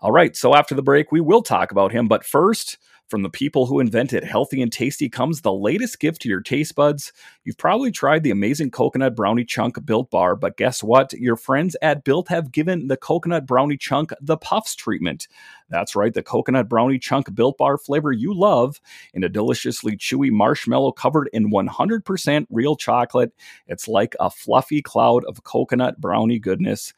All 0.00 0.10
right, 0.10 0.34
so 0.34 0.54
after 0.54 0.74
the 0.74 0.82
break, 0.82 1.12
we 1.12 1.20
will 1.20 1.42
talk 1.42 1.70
about 1.70 1.92
him, 1.92 2.08
but 2.08 2.24
first, 2.24 2.78
from 3.08 3.22
the 3.22 3.30
people 3.30 3.66
who 3.66 3.80
invented 3.80 4.24
healthy 4.24 4.62
and 4.62 4.72
tasty 4.72 5.08
comes 5.08 5.40
the 5.40 5.52
latest 5.52 6.00
gift 6.00 6.22
to 6.22 6.28
your 6.28 6.40
taste 6.40 6.74
buds. 6.74 7.12
You've 7.44 7.58
probably 7.58 7.92
tried 7.92 8.22
the 8.22 8.30
amazing 8.30 8.70
coconut 8.70 9.14
brownie 9.14 9.44
chunk 9.44 9.84
built 9.84 10.10
bar, 10.10 10.36
but 10.36 10.56
guess 10.56 10.82
what? 10.82 11.12
Your 11.12 11.36
friends 11.36 11.76
at 11.82 12.04
Built 12.04 12.28
have 12.28 12.52
given 12.52 12.88
the 12.88 12.96
coconut 12.96 13.46
brownie 13.46 13.76
chunk 13.76 14.12
the 14.20 14.36
puffs 14.36 14.74
treatment. 14.74 15.28
That's 15.68 15.94
right, 15.96 16.12
the 16.12 16.22
coconut 16.22 16.68
brownie 16.68 16.98
chunk 16.98 17.34
built 17.34 17.58
bar 17.58 17.78
flavor 17.78 18.12
you 18.12 18.34
love 18.34 18.80
in 19.12 19.24
a 19.24 19.28
deliciously 19.28 19.96
chewy 19.96 20.30
marshmallow 20.30 20.92
covered 20.92 21.28
in 21.32 21.50
100% 21.50 22.46
real 22.50 22.76
chocolate. 22.76 23.32
It's 23.66 23.88
like 23.88 24.14
a 24.20 24.30
fluffy 24.30 24.82
cloud 24.82 25.24
of 25.24 25.44
coconut 25.44 26.00
brownie 26.00 26.38
goodness. 26.38 26.92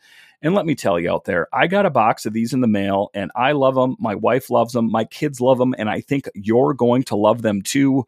And 0.46 0.54
let 0.54 0.64
me 0.64 0.76
tell 0.76 1.00
you 1.00 1.10
out 1.10 1.24
there, 1.24 1.48
I 1.52 1.66
got 1.66 1.86
a 1.86 1.90
box 1.90 2.24
of 2.24 2.32
these 2.32 2.52
in 2.52 2.60
the 2.60 2.68
mail 2.68 3.10
and 3.14 3.32
I 3.34 3.50
love 3.50 3.74
them. 3.74 3.96
My 3.98 4.14
wife 4.14 4.48
loves 4.48 4.74
them. 4.74 4.88
My 4.88 5.04
kids 5.04 5.40
love 5.40 5.58
them. 5.58 5.74
And 5.76 5.90
I 5.90 6.00
think 6.00 6.28
you're 6.36 6.72
going 6.72 7.02
to 7.02 7.16
love 7.16 7.42
them 7.42 7.62
too. 7.62 8.06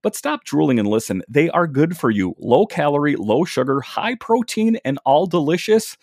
But 0.00 0.16
stop 0.16 0.44
drooling 0.44 0.78
and 0.78 0.88
listen. 0.88 1.22
They 1.28 1.50
are 1.50 1.66
good 1.66 1.94
for 1.94 2.08
you. 2.08 2.34
Low 2.38 2.64
calorie, 2.64 3.14
low 3.16 3.44
sugar, 3.44 3.82
high 3.82 4.14
protein, 4.14 4.78
and 4.86 4.98
all 5.04 5.26
delicious. 5.26 5.98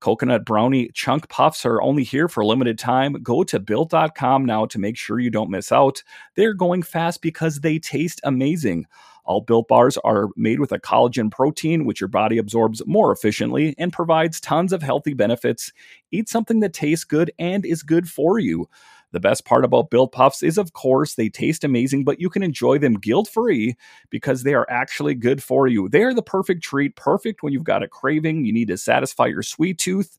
Coconut 0.00 0.44
brownie 0.44 0.90
chunk 0.92 1.28
puffs 1.28 1.64
are 1.64 1.80
only 1.82 2.02
here 2.02 2.26
for 2.26 2.40
a 2.40 2.46
limited 2.46 2.76
time. 2.76 3.12
Go 3.22 3.44
to 3.44 3.60
built.com 3.60 4.44
now 4.44 4.66
to 4.66 4.78
make 4.80 4.96
sure 4.96 5.20
you 5.20 5.30
don't 5.30 5.50
miss 5.50 5.70
out. 5.70 6.02
They're 6.34 6.52
going 6.52 6.82
fast 6.82 7.22
because 7.22 7.60
they 7.60 7.78
taste 7.78 8.20
amazing. 8.24 8.88
All 9.24 9.40
built 9.40 9.68
bars 9.68 9.96
are 9.98 10.28
made 10.36 10.60
with 10.60 10.72
a 10.72 10.80
collagen 10.80 11.30
protein, 11.30 11.84
which 11.84 12.00
your 12.00 12.08
body 12.08 12.38
absorbs 12.38 12.82
more 12.86 13.12
efficiently 13.12 13.74
and 13.78 13.92
provides 13.92 14.40
tons 14.40 14.72
of 14.72 14.82
healthy 14.82 15.14
benefits. 15.14 15.72
Eat 16.10 16.28
something 16.28 16.60
that 16.60 16.72
tastes 16.72 17.04
good 17.04 17.30
and 17.38 17.64
is 17.64 17.82
good 17.82 18.08
for 18.08 18.38
you. 18.38 18.68
The 19.12 19.20
best 19.20 19.44
part 19.44 19.64
about 19.64 19.90
Built 19.90 20.10
Puffs 20.12 20.42
is, 20.42 20.56
of 20.56 20.72
course, 20.72 21.14
they 21.14 21.28
taste 21.28 21.64
amazing, 21.64 22.04
but 22.04 22.18
you 22.18 22.30
can 22.30 22.42
enjoy 22.42 22.78
them 22.78 22.94
guilt 22.94 23.28
free 23.28 23.76
because 24.10 24.42
they 24.42 24.54
are 24.54 24.66
actually 24.70 25.14
good 25.14 25.42
for 25.42 25.68
you. 25.68 25.88
They 25.88 26.02
are 26.02 26.14
the 26.14 26.22
perfect 26.22 26.62
treat, 26.62 26.96
perfect 26.96 27.42
when 27.42 27.52
you've 27.52 27.62
got 27.62 27.82
a 27.82 27.88
craving, 27.88 28.46
you 28.46 28.52
need 28.52 28.68
to 28.68 28.78
satisfy 28.78 29.26
your 29.26 29.42
sweet 29.42 29.78
tooth 29.78 30.18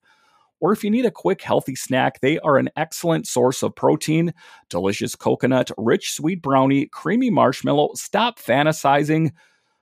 or 0.63 0.71
if 0.71 0.81
you 0.81 0.89
need 0.89 1.05
a 1.05 1.11
quick, 1.11 1.41
healthy 1.41 1.75
snack, 1.75 2.21
they 2.21 2.39
are 2.39 2.55
an 2.57 2.69
excellent 2.77 3.27
source 3.27 3.63
of 3.63 3.75
protein. 3.75 4.33
Delicious 4.69 5.13
coconut, 5.13 5.69
rich 5.77 6.13
sweet 6.13 6.41
brownie, 6.41 6.85
creamy 6.85 7.29
marshmallow. 7.29 7.89
Stop 7.95 8.39
fantasizing. 8.39 9.31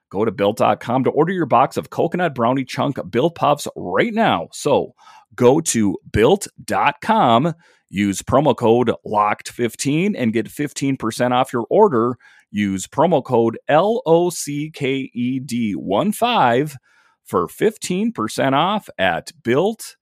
Go 0.10 0.26
to 0.26 0.32
built.com 0.32 1.04
to 1.04 1.12
order 1.12 1.34
your 1.34 1.46
box 1.46 1.78
of 1.78 1.92
coconut 1.92 2.34
brownie 2.34 2.66
chunk 2.66 2.98
built 3.12 3.36
puffs 3.36 3.68
right 3.76 4.12
now. 4.12 4.50
So 4.54 4.96
go 5.36 5.62
to 5.62 6.00
built.com, 6.12 7.54
use 7.90 8.24
promo 8.24 8.58
code 8.58 8.92
LOCKED15 9.06 10.16
and 10.18 10.34
get 10.34 10.48
15% 10.48 11.32
off 11.32 11.54
your 11.54 11.68
order. 11.70 12.18
Use 12.50 12.88
promo 12.88 13.24
code 13.24 13.60
L 13.68 14.02
O 14.08 14.32
C 14.32 14.72
K 14.72 15.12
E 15.14 15.40
D 15.40 15.74
1 15.74 16.12
5 16.12 16.76
for 17.24 17.48
15% 17.48 18.54
off 18.54 18.90
at 18.98 19.32
built.com. 19.44 20.01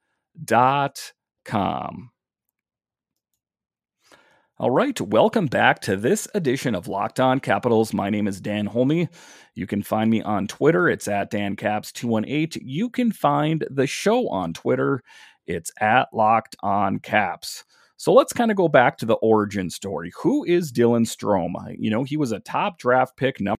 All 4.57 4.71
right, 4.71 4.99
welcome 4.99 5.47
back 5.47 5.79
to 5.81 5.95
this 5.95 6.27
edition 6.33 6.75
of 6.75 6.87
Locked 6.87 7.19
On 7.19 7.39
Capitals. 7.39 7.93
My 7.93 8.09
name 8.09 8.27
is 8.27 8.41
Dan 8.41 8.65
Holme. 8.65 9.07
You 9.55 9.67
can 9.67 9.83
find 9.83 10.09
me 10.09 10.21
on 10.21 10.47
Twitter. 10.47 10.89
It's 10.89 11.07
at 11.07 11.31
DanCaps218. 11.31 12.57
You 12.61 12.89
can 12.89 13.11
find 13.11 13.65
the 13.69 13.87
show 13.87 14.29
on 14.29 14.53
Twitter. 14.53 15.01
It's 15.47 15.71
at 15.79 16.07
Locked 16.13 16.55
On 16.61 16.99
Caps. 16.99 17.63
So 17.97 18.13
let's 18.13 18.33
kind 18.33 18.51
of 18.51 18.55
go 18.55 18.67
back 18.67 18.97
to 18.99 19.05
the 19.05 19.15
origin 19.15 19.69
story. 19.69 20.11
Who 20.21 20.45
is 20.45 20.71
Dylan 20.71 21.05
Strome? 21.05 21.75
You 21.77 21.89
know, 21.89 22.03
he 22.03 22.17
was 22.17 22.31
a 22.31 22.39
top 22.39 22.77
draft 22.77 23.17
pick, 23.17 23.41
number 23.41 23.57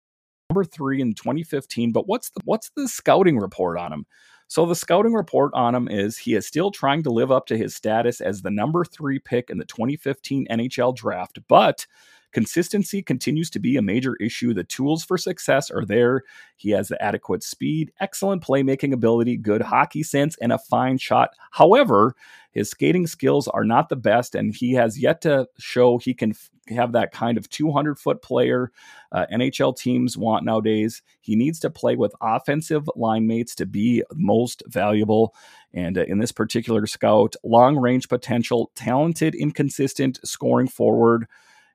three 0.64 1.02
in 1.02 1.14
2015. 1.14 1.92
But 1.92 2.08
what's 2.08 2.30
the 2.30 2.42
what's 2.46 2.72
the 2.76 2.88
scouting 2.88 3.38
report 3.38 3.78
on 3.78 3.92
him? 3.92 4.06
So 4.50 4.66
the 4.66 4.76
scouting 4.76 5.14
report 5.14 5.54
on 5.54 5.76
him 5.76 5.88
is 5.88 6.18
he 6.18 6.34
is 6.34 6.48
still 6.48 6.72
trying 6.72 7.04
to 7.04 7.12
live 7.12 7.32
up 7.32 7.46
to 7.48 7.58
his 7.58 7.76
status 7.76 8.20
as 8.20 8.42
the 8.42 8.50
number 8.50 8.84
three 8.84 9.20
pick 9.20 9.52
in 9.52 9.60
the 9.60 9.66
2015 9.66 10.48
NHL 10.50 10.96
draft, 10.96 11.38
but 11.48 11.86
consistency 12.32 13.04
continues 13.04 13.52
to 13.52 13.60
be 13.60 13.78
a 13.78 13.82
major 13.84 14.16
issue. 14.16 14.56
The 14.56 14.64
tools 14.64 15.04
for 15.04 15.20
success 15.20 15.70
are 15.70 15.86
there. 15.86 16.24
He 16.56 16.72
has 16.72 16.88
the 16.88 17.00
adequate 17.00 17.44
speed, 17.44 17.92
excellent 18.00 18.44
playmaking 18.44 18.92
ability, 18.92 19.38
good 19.38 19.62
hockey 19.62 20.02
sense, 20.02 20.36
and 20.42 20.52
a 20.52 20.58
fine 20.58 20.98
shot. 20.98 21.30
However, 21.52 22.16
his 22.52 22.72
skating 22.72 23.06
skills 23.06 23.48
are 23.48 23.64
not 23.64 23.90
the 23.90 23.96
best, 23.96 24.34
and 24.34 24.56
he 24.56 24.74
has 24.74 24.98
yet 25.00 25.22
to 25.22 25.48
show 25.60 26.00
he 26.00 26.16
can 26.16 26.34
have 26.76 26.92
that 26.94 27.12
kind 27.12 27.38
of 27.38 27.50
200 27.50 28.00
foot 28.00 28.22
player 28.22 28.72
uh, 29.12 29.26
NHL 29.32 29.78
teams 29.78 30.18
want 30.18 30.46
nowadays. 30.46 31.02
He 31.22 31.36
needs 31.36 31.60
to 31.62 31.70
play 31.70 31.96
with 31.96 32.14
offensive 32.22 32.90
line 32.96 33.28
mates 33.28 33.56
to 33.56 33.66
be 33.66 34.04
most 34.14 34.64
valuable. 34.68 35.36
And 35.74 35.98
uh, 35.98 36.04
in 36.04 36.20
this 36.20 36.32
particular 36.32 36.86
scout, 36.88 37.36
long 37.44 37.78
range 37.78 38.10
potential, 38.10 38.72
talented, 38.76 39.36
inconsistent, 39.36 40.20
scoring 40.24 40.68
forward. 40.68 41.28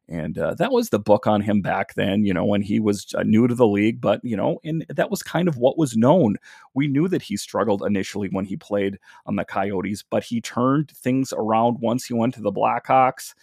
And 0.09 0.37
uh, 0.39 0.55
that 0.55 0.71
was 0.71 0.91
the 0.91 0.99
book 0.99 1.27
on 1.27 1.41
him 1.41 1.63
back 1.63 1.95
then, 1.95 2.25
you 2.25 2.35
know, 2.35 2.45
when 2.45 2.61
he 2.61 2.79
was 2.79 3.07
uh, 3.17 3.23
new 3.23 3.49
to 3.49 3.55
the 3.55 3.67
league. 3.67 4.01
But, 4.01 4.21
you 4.23 4.37
know, 4.37 4.61
and 4.63 4.85
that 4.91 5.11
was 5.11 5.23
kind 5.23 5.49
of 5.49 5.57
what 5.57 5.79
was 5.79 5.97
known. 5.97 6.37
We 6.75 6.89
knew 6.89 7.09
that 7.09 7.23
he 7.23 7.37
struggled 7.37 7.83
initially 7.83 8.29
when 8.29 8.45
he 8.45 8.57
played 8.57 8.99
on 9.25 9.37
the 9.37 9.45
Coyotes, 9.45 10.03
but 10.03 10.25
he 10.25 10.41
turned 10.41 10.91
things 10.91 11.33
around 11.35 11.79
once 11.81 12.05
he 12.05 12.15
went 12.15 12.35
to 12.35 12.43
the 12.43 12.53
Blackhawks. 12.53 13.35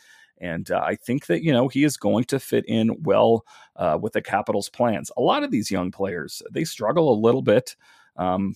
And 0.42 0.70
uh, 0.72 0.82
I 0.84 0.96
think 0.96 1.28
that, 1.28 1.44
you 1.44 1.54
know, 1.54 1.68
he 1.68 1.84
is 1.84 1.96
going 1.96 2.26
to 2.26 2.40
fit 2.40 2.66
in 2.68 3.02
well 3.04 3.46
uh, 3.76 3.98
with 4.02 4.14
the 4.14 4.22
Capitals' 4.22 4.70
plans. 4.70 5.12
A 5.16 5.22
lot 5.22 5.44
of 5.44 5.52
these 5.52 5.70
young 5.70 5.92
players, 5.92 6.42
they 6.52 6.64
struggle 6.64 7.14
a 7.14 7.22
little 7.22 7.44
bit 7.44 7.76
um, 8.18 8.56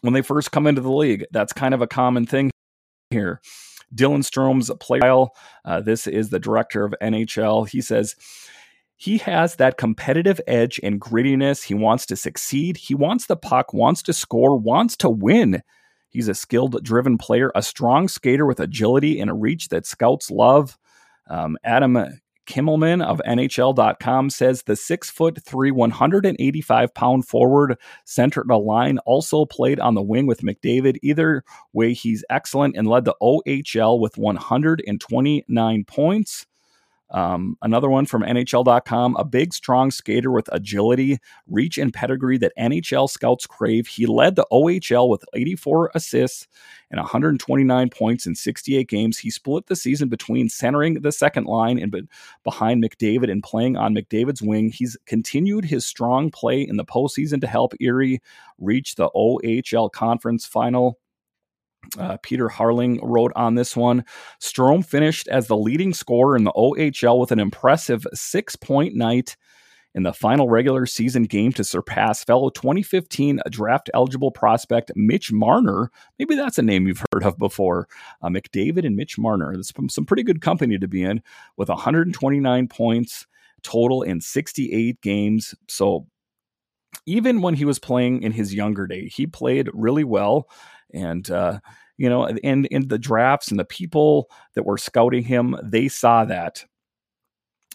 when 0.00 0.14
they 0.14 0.22
first 0.22 0.52
come 0.52 0.66
into 0.66 0.80
the 0.80 0.90
league. 0.90 1.26
That's 1.30 1.52
kind 1.52 1.74
of 1.74 1.82
a 1.82 1.86
common 1.86 2.24
thing 2.26 2.50
here. 3.10 3.40
Dylan 3.94 4.24
Strome's 4.24 4.70
play 4.80 4.98
style, 4.98 5.36
uh, 5.64 5.80
this 5.80 6.06
is 6.06 6.30
the 6.30 6.40
director 6.40 6.84
of 6.84 6.94
NHL. 7.00 7.68
He 7.68 7.80
says, 7.80 8.16
he 8.96 9.18
has 9.18 9.56
that 9.56 9.76
competitive 9.76 10.40
edge 10.46 10.80
and 10.82 11.00
grittiness. 11.00 11.62
He 11.62 11.74
wants 11.74 12.06
to 12.06 12.16
succeed. 12.16 12.78
He 12.78 12.94
wants 12.94 13.26
the 13.26 13.36
puck, 13.36 13.74
wants 13.74 14.02
to 14.04 14.14
score, 14.14 14.56
wants 14.56 14.96
to 14.98 15.10
win. 15.10 15.62
He's 16.08 16.28
a 16.28 16.34
skilled, 16.34 16.82
driven 16.82 17.18
player, 17.18 17.52
a 17.54 17.62
strong 17.62 18.08
skater 18.08 18.46
with 18.46 18.58
agility 18.58 19.20
and 19.20 19.28
a 19.28 19.34
reach 19.34 19.68
that 19.68 19.84
scouts 19.84 20.30
love. 20.30 20.78
Um, 21.28 21.56
Adam 21.64 21.98
Kimelman 22.46 23.04
of 23.04 23.20
NHL.com 23.26 24.30
says 24.30 24.62
the 24.62 24.76
six 24.76 25.10
foot 25.10 25.42
three, 25.44 25.70
185 25.70 26.94
pound 26.94 27.26
forward 27.26 27.76
centered 28.04 28.50
a 28.50 28.56
line 28.56 28.98
also 28.98 29.44
played 29.44 29.80
on 29.80 29.94
the 29.94 30.02
wing 30.02 30.26
with 30.26 30.42
McDavid. 30.42 30.98
Either 31.02 31.44
way, 31.72 31.92
he's 31.92 32.24
excellent 32.30 32.76
and 32.76 32.86
led 32.86 33.04
the 33.04 33.16
OHL 33.20 34.00
with 34.00 34.16
129 34.16 35.84
points. 35.84 36.46
Um, 37.10 37.56
another 37.62 37.88
one 37.88 38.06
from 38.06 38.22
NHL.com 38.22 39.16
a 39.16 39.24
big, 39.24 39.54
strong 39.54 39.90
skater 39.90 40.30
with 40.30 40.48
agility, 40.52 41.18
reach, 41.46 41.78
and 41.78 41.92
pedigree 41.92 42.38
that 42.38 42.52
NHL 42.58 43.08
scouts 43.08 43.46
crave. 43.46 43.86
He 43.86 44.06
led 44.06 44.36
the 44.36 44.46
OHL 44.50 45.08
with 45.08 45.24
84 45.32 45.92
assists 45.94 46.48
and 46.90 46.98
129 46.98 47.90
points 47.90 48.26
in 48.26 48.34
68 48.34 48.88
games. 48.88 49.18
He 49.18 49.30
split 49.30 49.66
the 49.66 49.76
season 49.76 50.08
between 50.08 50.48
centering 50.48 51.00
the 51.00 51.12
second 51.12 51.44
line 51.44 51.78
and 51.78 52.08
behind 52.42 52.82
McDavid 52.82 53.30
and 53.30 53.42
playing 53.42 53.76
on 53.76 53.94
McDavid's 53.94 54.42
wing. 54.42 54.70
He's 54.70 54.96
continued 55.06 55.64
his 55.64 55.86
strong 55.86 56.30
play 56.30 56.62
in 56.62 56.76
the 56.76 56.84
postseason 56.84 57.40
to 57.40 57.46
help 57.46 57.74
Erie 57.80 58.20
reach 58.58 58.96
the 58.96 59.10
OHL 59.10 59.90
conference 59.90 60.46
final. 60.46 60.98
Uh, 61.98 62.16
Peter 62.22 62.48
Harling 62.48 62.98
wrote 63.02 63.32
on 63.36 63.54
this 63.54 63.76
one. 63.76 64.04
Strome 64.40 64.84
finished 64.84 65.28
as 65.28 65.46
the 65.46 65.56
leading 65.56 65.94
scorer 65.94 66.36
in 66.36 66.44
the 66.44 66.52
OHL 66.52 67.18
with 67.18 67.32
an 67.32 67.40
impressive 67.40 68.06
six 68.14 68.56
point 68.56 68.94
night 68.94 69.36
in 69.96 70.02
the 70.02 70.12
final 70.12 70.48
regular 70.48 70.84
season 70.84 71.22
game 71.24 71.52
to 71.52 71.64
surpass 71.64 72.22
fellow 72.22 72.50
2015 72.50 73.40
draft 73.50 73.88
eligible 73.94 74.30
prospect 74.30 74.92
Mitch 74.94 75.32
Marner. 75.32 75.90
Maybe 76.18 76.36
that's 76.36 76.58
a 76.58 76.62
name 76.62 76.86
you've 76.86 77.02
heard 77.12 77.24
of 77.24 77.38
before. 77.38 77.88
Uh, 78.20 78.28
McDavid 78.28 78.86
and 78.86 78.94
Mitch 78.94 79.18
Marner. 79.18 79.56
That's 79.56 79.72
some 79.88 80.04
pretty 80.04 80.22
good 80.22 80.42
company 80.42 80.78
to 80.78 80.86
be 80.86 81.02
in 81.02 81.22
with 81.56 81.70
129 81.70 82.68
points 82.68 83.26
total 83.62 84.02
in 84.02 84.20
68 84.20 85.00
games. 85.00 85.54
So 85.66 86.06
even 87.06 87.40
when 87.40 87.54
he 87.54 87.64
was 87.64 87.78
playing 87.78 88.22
in 88.22 88.32
his 88.32 88.54
younger 88.54 88.86
day, 88.86 89.08
he 89.08 89.26
played 89.26 89.70
really 89.72 90.04
well 90.04 90.48
and 90.92 91.30
uh, 91.30 91.60
you 91.96 92.08
know, 92.08 92.26
and 92.26 92.66
in 92.66 92.88
the 92.88 92.98
drafts 92.98 93.48
and 93.48 93.58
the 93.58 93.64
people 93.64 94.30
that 94.54 94.64
were 94.66 94.78
scouting 94.78 95.24
him, 95.24 95.56
they 95.62 95.88
saw 95.88 96.24
that. 96.24 96.64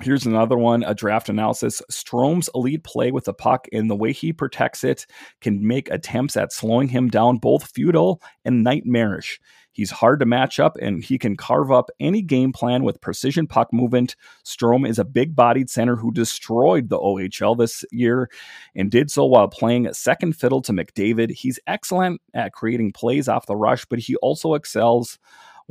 Here's 0.01 0.25
another 0.25 0.58
one, 0.58 0.84
a 0.84 0.96
draft 0.96 1.29
analysis. 1.29 1.81
Strome's 1.91 2.50
elite 2.55 2.84
play 2.84 3.12
with 3.12 3.25
the 3.25 3.34
puck 3.34 3.67
and 3.72 3.89
the 3.89 3.96
way 3.96 4.12
he 4.12 4.34
protects 4.34 4.84
it 4.84 5.05
can 5.41 5.65
make 5.65 5.89
attempts 5.91 6.36
at 6.36 6.51
slowing 6.51 6.88
him 6.88 7.10
down 7.10 7.38
both 7.38 7.72
futile 7.72 8.22
and 8.43 8.63
nightmarish. 8.63 9.39
He's 9.74 9.91
hard 9.91 10.20
to 10.20 10.25
match 10.25 10.60
up 10.60 10.77
and 10.81 11.03
he 11.03 11.17
can 11.17 11.38
carve 11.38 11.72
up 11.72 11.89
any 12.00 12.22
game 12.22 12.51
plan 12.51 12.84
with 12.84 13.00
precision 13.00 13.48
puck 13.48 13.72
movement. 13.72 14.15
Strome 14.43 14.88
is 14.88 15.00
a 15.00 15.05
big 15.05 15.36
bodied 15.36 15.70
center 15.70 15.96
who 15.96 16.12
destroyed 16.12 16.89
the 16.89 17.00
OHL 17.00 17.58
this 17.58 17.86
year 17.91 18.29
and 18.75 18.91
did 18.91 19.10
so 19.10 19.25
while 19.25 19.48
playing 19.48 19.91
second 19.93 20.36
fiddle 20.36 20.62
to 20.63 20.74
McDavid. 20.74 21.31
He's 21.31 21.60
excellent 21.67 22.22
at 22.34 22.53
creating 22.53 22.91
plays 22.91 23.29
off 23.29 23.46
the 23.46 23.55
rush, 23.55 23.86
but 23.86 24.00
he 24.00 24.15
also 24.17 24.55
excels 24.55 25.20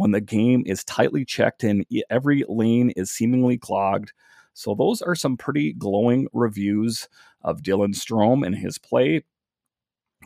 when 0.01 0.13
the 0.13 0.21
game 0.23 0.63
is 0.65 0.83
tightly 0.85 1.27
checked 1.27 1.63
and 1.63 1.85
every 2.09 2.43
lane 2.49 2.89
is 2.97 3.11
seemingly 3.11 3.59
clogged. 3.59 4.15
So, 4.55 4.75
those 4.75 5.03
are 5.03 5.15
some 5.15 5.37
pretty 5.37 5.75
glowing 5.75 6.27
reviews 6.33 7.07
of 7.43 7.61
Dylan 7.61 7.95
Strome 7.95 8.47
and 8.47 8.57
his 8.57 8.79
play. 8.79 9.25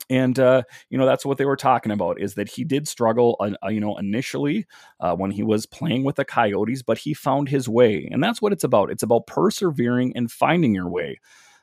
And 0.09 0.39
uh, 0.39 0.63
you 0.91 0.99
know 0.99 1.07
that's 1.07 1.27
what 1.27 1.39
they 1.39 1.45
were 1.45 1.57
talking 1.57 1.91
about 1.91 2.21
is 2.21 2.35
that 2.35 2.49
he 2.49 2.63
did 2.63 2.87
struggle 2.87 3.37
uh, 3.41 3.51
uh, 3.65 3.69
you 3.69 3.81
know 3.81 3.97
initially 3.97 4.65
uh, 5.01 5.17
when 5.17 5.33
he 5.33 5.43
was 5.43 5.67
playing 5.67 6.05
with 6.05 6.17
the 6.17 6.25
coyotes 6.25 6.83
but 6.83 6.99
he 6.99 7.13
found 7.13 7.49
his 7.49 7.69
way. 7.69 8.09
And 8.13 8.23
that's 8.23 8.41
what 8.41 8.53
it's 8.53 8.65
about. 8.65 8.91
It's 8.93 9.03
about 9.03 9.27
persevering 9.27 10.13
and 10.17 10.31
finding 10.31 10.73
your 10.73 10.89
way. 10.89 11.21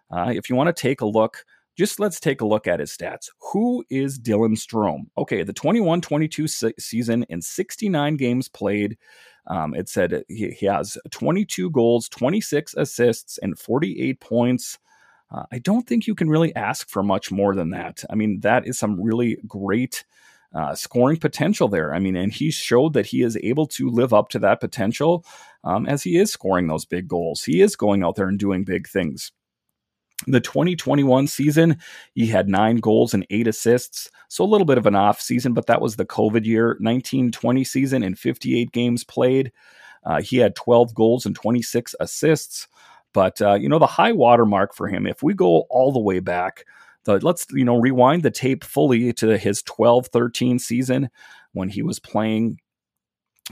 Uh, 0.09 0.33
if 0.35 0.49
you 0.49 0.55
want 0.57 0.67
to 0.67 0.81
take 0.81 0.99
a 0.99 1.05
look 1.05 1.45
just 1.77 1.99
let's 1.99 2.19
take 2.19 2.41
a 2.41 2.45
look 2.45 2.67
at 2.67 2.79
his 2.79 2.95
stats 2.95 3.29
who 3.51 3.83
is 3.89 4.19
dylan 4.19 4.55
strome 4.55 5.03
okay 5.17 5.43
the 5.43 5.53
21-22 5.53 6.49
se- 6.49 6.73
season 6.79 7.23
in 7.29 7.41
69 7.41 8.15
games 8.17 8.47
played 8.47 8.97
um, 9.47 9.73
it 9.73 9.89
said 9.89 10.23
he, 10.27 10.51
he 10.51 10.65
has 10.65 10.97
22 11.09 11.69
goals 11.71 12.09
26 12.09 12.75
assists 12.75 13.37
and 13.39 13.57
48 13.57 14.19
points 14.19 14.77
uh, 15.31 15.43
I 15.51 15.59
don't 15.59 15.87
think 15.87 16.07
you 16.07 16.15
can 16.15 16.29
really 16.29 16.53
ask 16.55 16.89
for 16.89 17.01
much 17.01 17.31
more 17.31 17.55
than 17.55 17.69
that. 17.69 18.03
I 18.09 18.15
mean, 18.15 18.41
that 18.41 18.67
is 18.67 18.77
some 18.77 19.01
really 19.01 19.37
great 19.47 20.03
uh, 20.53 20.75
scoring 20.75 21.17
potential 21.17 21.67
there. 21.67 21.93
I 21.93 21.99
mean, 21.99 22.15
and 22.15 22.33
he 22.33 22.51
showed 22.51 22.93
that 22.93 23.05
he 23.05 23.21
is 23.21 23.37
able 23.41 23.65
to 23.67 23.89
live 23.89 24.13
up 24.13 24.29
to 24.29 24.39
that 24.39 24.59
potential 24.59 25.25
um, 25.63 25.85
as 25.87 26.03
he 26.03 26.17
is 26.17 26.31
scoring 26.31 26.67
those 26.67 26.85
big 26.85 27.07
goals. 27.07 27.43
He 27.43 27.61
is 27.61 27.75
going 27.75 28.03
out 28.03 28.15
there 28.15 28.27
and 28.27 28.37
doing 28.37 28.63
big 28.63 28.87
things. 28.87 29.31
The 30.27 30.39
2021 30.39 31.27
season, 31.27 31.77
he 32.13 32.27
had 32.27 32.47
nine 32.47 32.77
goals 32.77 33.13
and 33.13 33.25
eight 33.29 33.47
assists. 33.47 34.09
So 34.29 34.43
a 34.43 34.45
little 34.45 34.65
bit 34.65 34.77
of 34.77 34.85
an 34.85 34.95
off 34.95 35.19
season, 35.19 35.53
but 35.53 35.65
that 35.67 35.81
was 35.81 35.95
the 35.95 36.05
COVID 36.05 36.45
year. 36.45 36.77
1920 36.79 37.63
season 37.63 38.03
and 38.03 38.17
58 38.17 38.71
games 38.71 39.03
played. 39.03 39.51
Uh, 40.05 40.21
he 40.21 40.37
had 40.37 40.55
12 40.55 40.93
goals 40.93 41.25
and 41.25 41.35
26 41.35 41.95
assists. 41.99 42.67
But 43.13 43.41
uh, 43.41 43.55
you 43.55 43.67
know, 43.67 43.79
the 43.79 43.87
high 43.87 44.11
water 44.11 44.45
mark 44.45 44.73
for 44.73 44.87
him, 44.87 45.05
if 45.05 45.21
we 45.21 45.33
go 45.33 45.61
all 45.69 45.91
the 45.91 45.99
way 45.99 46.19
back, 46.19 46.65
the, 47.05 47.19
let's 47.19 47.47
you 47.51 47.65
know 47.65 47.79
rewind 47.79 48.23
the 48.23 48.31
tape 48.31 48.63
fully 48.63 49.11
to 49.13 49.37
his 49.37 49.63
12-13 49.63 50.59
season 50.61 51.09
when 51.53 51.69
he 51.69 51.81
was 51.81 51.99
playing 51.99 52.59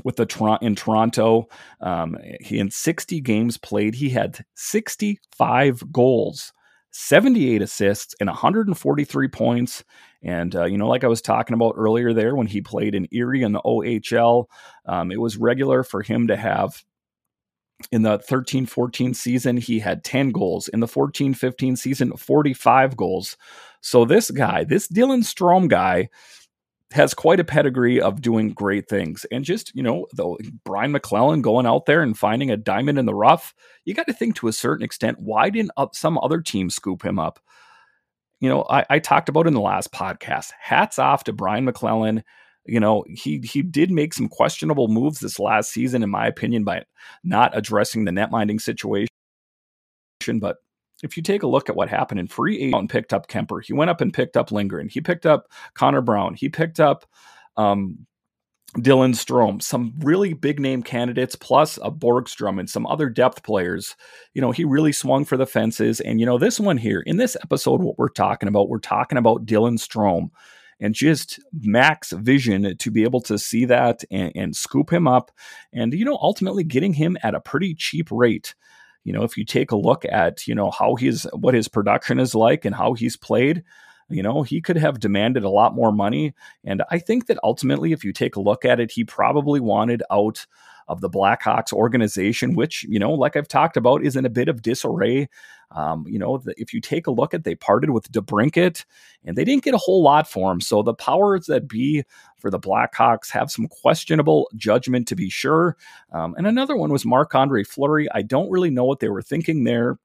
with 0.03 0.15
the 0.15 0.57
in 0.61 0.75
Toronto. 0.75 1.47
Um, 1.81 2.17
he 2.41 2.59
in 2.59 2.71
60 2.71 3.19
games 3.21 3.57
played, 3.57 3.95
he 3.95 4.09
had 4.09 4.45
65 4.55 5.91
goals, 5.91 6.53
78 6.91 7.61
assists, 7.61 8.15
and 8.19 8.27
143 8.27 9.27
points. 9.27 9.83
And 10.21 10.55
uh, 10.55 10.65
you 10.65 10.77
know, 10.77 10.87
like 10.87 11.03
I 11.03 11.07
was 11.07 11.21
talking 11.21 11.53
about 11.53 11.75
earlier, 11.77 12.13
there 12.13 12.35
when 12.35 12.47
he 12.47 12.61
played 12.61 12.95
in 12.95 13.07
Erie 13.11 13.43
in 13.43 13.53
the 13.53 13.61
OHL, 13.61 14.45
um, 14.85 15.11
it 15.11 15.21
was 15.21 15.37
regular 15.37 15.83
for 15.83 16.01
him 16.01 16.27
to 16.27 16.35
have. 16.35 16.83
In 17.93 18.01
the 18.01 18.19
13 18.19 18.65
14 18.65 19.13
season, 19.13 19.55
he 19.55 19.79
had 19.79 20.03
10 20.03 20.31
goals. 20.31 20.67
In 20.67 20.81
the 20.81 20.87
14 20.87 21.33
15 21.33 21.77
season, 21.77 22.11
45 22.17 22.97
goals. 22.97 23.37
So, 23.81 24.03
this 24.03 24.29
guy, 24.31 24.65
this 24.65 24.89
Dylan 24.89 25.23
Strome 25.23 25.69
guy, 25.69 26.09
has 26.91 27.13
quite 27.13 27.39
a 27.39 27.43
pedigree 27.43 28.01
of 28.01 28.21
doing 28.21 28.49
great 28.49 28.89
things. 28.89 29.25
And 29.31 29.45
just, 29.45 29.75
you 29.75 29.83
know, 29.83 30.07
the 30.13 30.35
Brian 30.65 30.91
MacLellan 30.91 31.41
going 31.41 31.67
out 31.67 31.85
there 31.85 32.01
and 32.01 32.17
finding 32.17 32.49
a 32.49 32.57
diamond 32.57 32.97
in 32.97 33.05
the 33.05 33.13
rough, 33.13 33.53
you 33.85 33.93
got 33.93 34.07
to 34.07 34.13
think 34.13 34.35
to 34.35 34.47
a 34.47 34.53
certain 34.53 34.83
extent, 34.83 35.19
why 35.19 35.49
didn't 35.49 35.71
some 35.93 36.17
other 36.17 36.41
team 36.41 36.69
scoop 36.69 37.05
him 37.05 37.19
up? 37.19 37.39
You 38.39 38.49
know, 38.49 38.65
I, 38.69 38.85
I 38.89 38.99
talked 38.99 39.29
about 39.29 39.47
in 39.47 39.53
the 39.53 39.59
last 39.59 39.91
podcast. 39.91 40.51
Hats 40.59 40.97
off 40.97 41.25
to 41.25 41.33
Brian 41.33 41.65
MacLellan. 41.65 42.23
You 42.65 42.79
know, 42.79 43.03
he 43.07 43.39
he 43.39 43.61
did 43.61 43.91
make 43.91 44.13
some 44.13 44.27
questionable 44.27 44.87
moves 44.87 45.19
this 45.19 45.39
last 45.39 45.71
season, 45.71 46.03
in 46.03 46.09
my 46.09 46.27
opinion, 46.27 46.63
by 46.63 46.85
not 47.23 47.55
addressing 47.57 48.05
the 48.05 48.11
net 48.11 48.31
minding 48.31 48.59
situation. 48.59 49.09
But 50.39 50.57
if 51.03 51.17
you 51.17 51.23
take 51.23 51.43
a 51.43 51.47
look 51.47 51.69
at 51.69 51.75
what 51.75 51.89
happened 51.89 52.19
in 52.19 52.27
free 52.27 52.59
agent 52.59 52.75
and 52.75 52.89
picked 52.89 53.13
up 53.13 53.27
Kuemper, 53.27 53.63
he 53.63 53.73
went 53.73 53.89
up 53.89 54.01
and 54.01 54.13
picked 54.13 54.37
up 54.37 54.51
Lindgren, 54.51 54.89
he 54.89 55.01
picked 55.01 55.25
up 55.25 55.47
Connor 55.73 56.01
Brown, 56.01 56.33
he 56.33 56.49
picked 56.49 56.79
up 56.79 57.05
um, 57.57 58.05
Dylan 58.77 59.15
Strome, 59.15 59.61
some 59.61 59.93
really 59.99 60.33
big 60.33 60.59
name 60.59 60.83
candidates, 60.83 61.35
plus 61.35 61.77
a 61.77 61.89
Borgstrom 61.89 62.59
and 62.59 62.69
some 62.69 62.85
other 62.85 63.09
depth 63.09 63.43
players. 63.43 63.95
You 64.33 64.41
know, 64.41 64.51
he 64.51 64.63
really 64.63 64.91
swung 64.91 65.25
for 65.25 65.37
the 65.37 65.47
fences. 65.47 65.99
And, 66.01 66.19
you 66.19 66.25
know, 66.25 66.37
this 66.37 66.59
one 66.59 66.77
here, 66.77 67.01
in 67.01 67.17
this 67.17 67.35
episode, 67.41 67.81
what 67.81 67.97
we're 67.97 68.09
talking 68.09 68.47
about, 68.47 68.69
we're 68.69 68.79
talking 68.79 69.17
about 69.17 69.45
Dylan 69.45 69.79
Strome 69.79 70.29
and 70.79 70.93
just 70.93 71.39
max 71.51 72.11
vision 72.11 72.77
to 72.77 72.91
be 72.91 73.03
able 73.03 73.21
to 73.21 73.39
see 73.39 73.65
that 73.65 74.03
and, 74.11 74.31
and 74.35 74.55
scoop 74.55 74.93
him 74.93 75.07
up 75.07 75.31
and, 75.73 75.91
you 75.93 76.05
know, 76.05 76.19
ultimately 76.21 76.63
getting 76.63 76.93
him 76.93 77.17
at 77.23 77.35
a 77.35 77.41
pretty 77.41 77.73
cheap 77.73 78.09
rate 78.11 78.53
you 79.03 79.13
know, 79.13 79.23
if 79.23 79.37
you 79.37 79.45
take 79.45 79.71
a 79.71 79.77
look 79.77 80.05
at, 80.05 80.47
you 80.47 80.55
know, 80.55 80.71
how 80.71 80.95
he's 80.95 81.23
what 81.33 81.53
his 81.53 81.67
production 81.67 82.19
is 82.19 82.35
like 82.35 82.65
and 82.65 82.75
how 82.75 82.93
he's 82.93 83.17
played, 83.17 83.63
you 84.09 84.23
know, 84.23 84.43
he 84.43 84.61
could 84.61 84.77
have 84.77 84.99
demanded 84.99 85.43
a 85.43 85.49
lot 85.49 85.75
more 85.75 85.91
money. 85.91 86.33
And 86.63 86.83
I 86.89 86.99
think 86.99 87.27
that 87.27 87.39
ultimately, 87.43 87.91
if 87.91 88.03
you 88.03 88.11
take 88.11 88.35
a 88.35 88.41
look 88.41 88.65
at 88.65 88.79
it, 88.79 88.91
he 88.91 89.03
probably 89.03 89.59
wanted 89.59 90.03
out 90.11 90.45
of 90.89 90.99
the 90.99 91.09
Blackhawks 91.09 91.71
organization, 91.71 92.55
which, 92.55 92.83
you 92.83 92.99
know, 92.99 93.13
like 93.13 93.37
I've 93.37 93.47
talked 93.47 93.77
about, 93.77 94.03
is 94.03 94.15
in 94.15 94.25
a 94.25 94.29
bit 94.29 94.49
of 94.49 94.63
disarray. 94.63 95.29
Um, 95.71 96.03
you 96.07 96.17
know, 96.17 96.39
the, 96.39 96.55
if 96.57 96.73
you 96.73 96.81
take 96.81 97.05
a 97.05 97.11
look 97.11 97.33
at, 97.33 97.43
they 97.43 97.53
parted 97.53 97.91
with 97.91 98.11
DeBrincat, 98.11 98.83
and 99.23 99.37
they 99.37 99.45
didn't 99.45 99.63
get 99.63 99.75
a 99.75 99.77
whole 99.77 100.01
lot 100.01 100.27
for 100.27 100.51
him. 100.51 100.59
So 100.59 100.81
the 100.81 100.95
powers 100.95 101.45
that 101.45 101.67
be 101.67 102.03
for 102.37 102.49
the 102.49 102.59
Blackhawks 102.59 103.29
have 103.29 103.51
some 103.51 103.67
questionable 103.67 104.49
judgment 104.55 105.07
to 105.09 105.15
be 105.15 105.29
sure. 105.29 105.77
Um, 106.11 106.33
and 106.37 106.47
another 106.47 106.75
one 106.75 106.91
was 106.91 107.05
Marc 107.05 107.35
Andre 107.35 107.63
Fleury. 107.63 108.07
I 108.11 108.23
don't 108.23 108.49
really 108.49 108.71
know 108.71 108.85
what 108.85 108.99
they 108.99 109.09
were 109.09 109.21
thinking 109.21 109.63
there. 109.63 109.99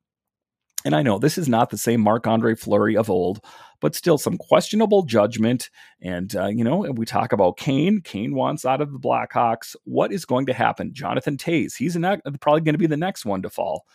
And 0.85 0.95
I 0.95 1.03
know 1.03 1.19
this 1.19 1.39
is 1.39 1.49
not 1.49 1.71
the 1.71 1.79
same 1.79 2.01
Marc 2.03 2.27
Andre 2.27 2.55
Fleury 2.55 2.97
of 2.97 3.09
old, 3.09 3.41
but 3.81 3.95
still 3.95 4.19
some 4.19 4.37
questionable 4.37 5.03
judgment. 5.03 5.71
And, 6.03 6.35
uh, 6.37 6.49
you 6.49 6.63
know, 6.63 6.79
we 6.95 7.07
talk 7.07 7.33
about 7.33 7.57
Kane. 7.57 8.03
Kane 8.03 8.35
wants 8.35 8.67
out 8.67 8.83
of 8.83 8.93
the 8.93 8.99
Blackhawks. 8.99 9.77
What 9.85 10.13
is 10.13 10.27
going 10.27 10.45
to 10.47 10.53
happen? 10.53 10.93
Jonathan 10.93 11.39
Toews, 11.39 11.77
he's 11.77 11.97
not, 11.97 12.21
probably 12.41 12.61
going 12.61 12.75
to 12.75 12.79
be 12.79 12.87
the 12.87 12.97
next 12.99 13.25
one 13.25 13.41
to 13.43 13.51
fall. 13.51 13.87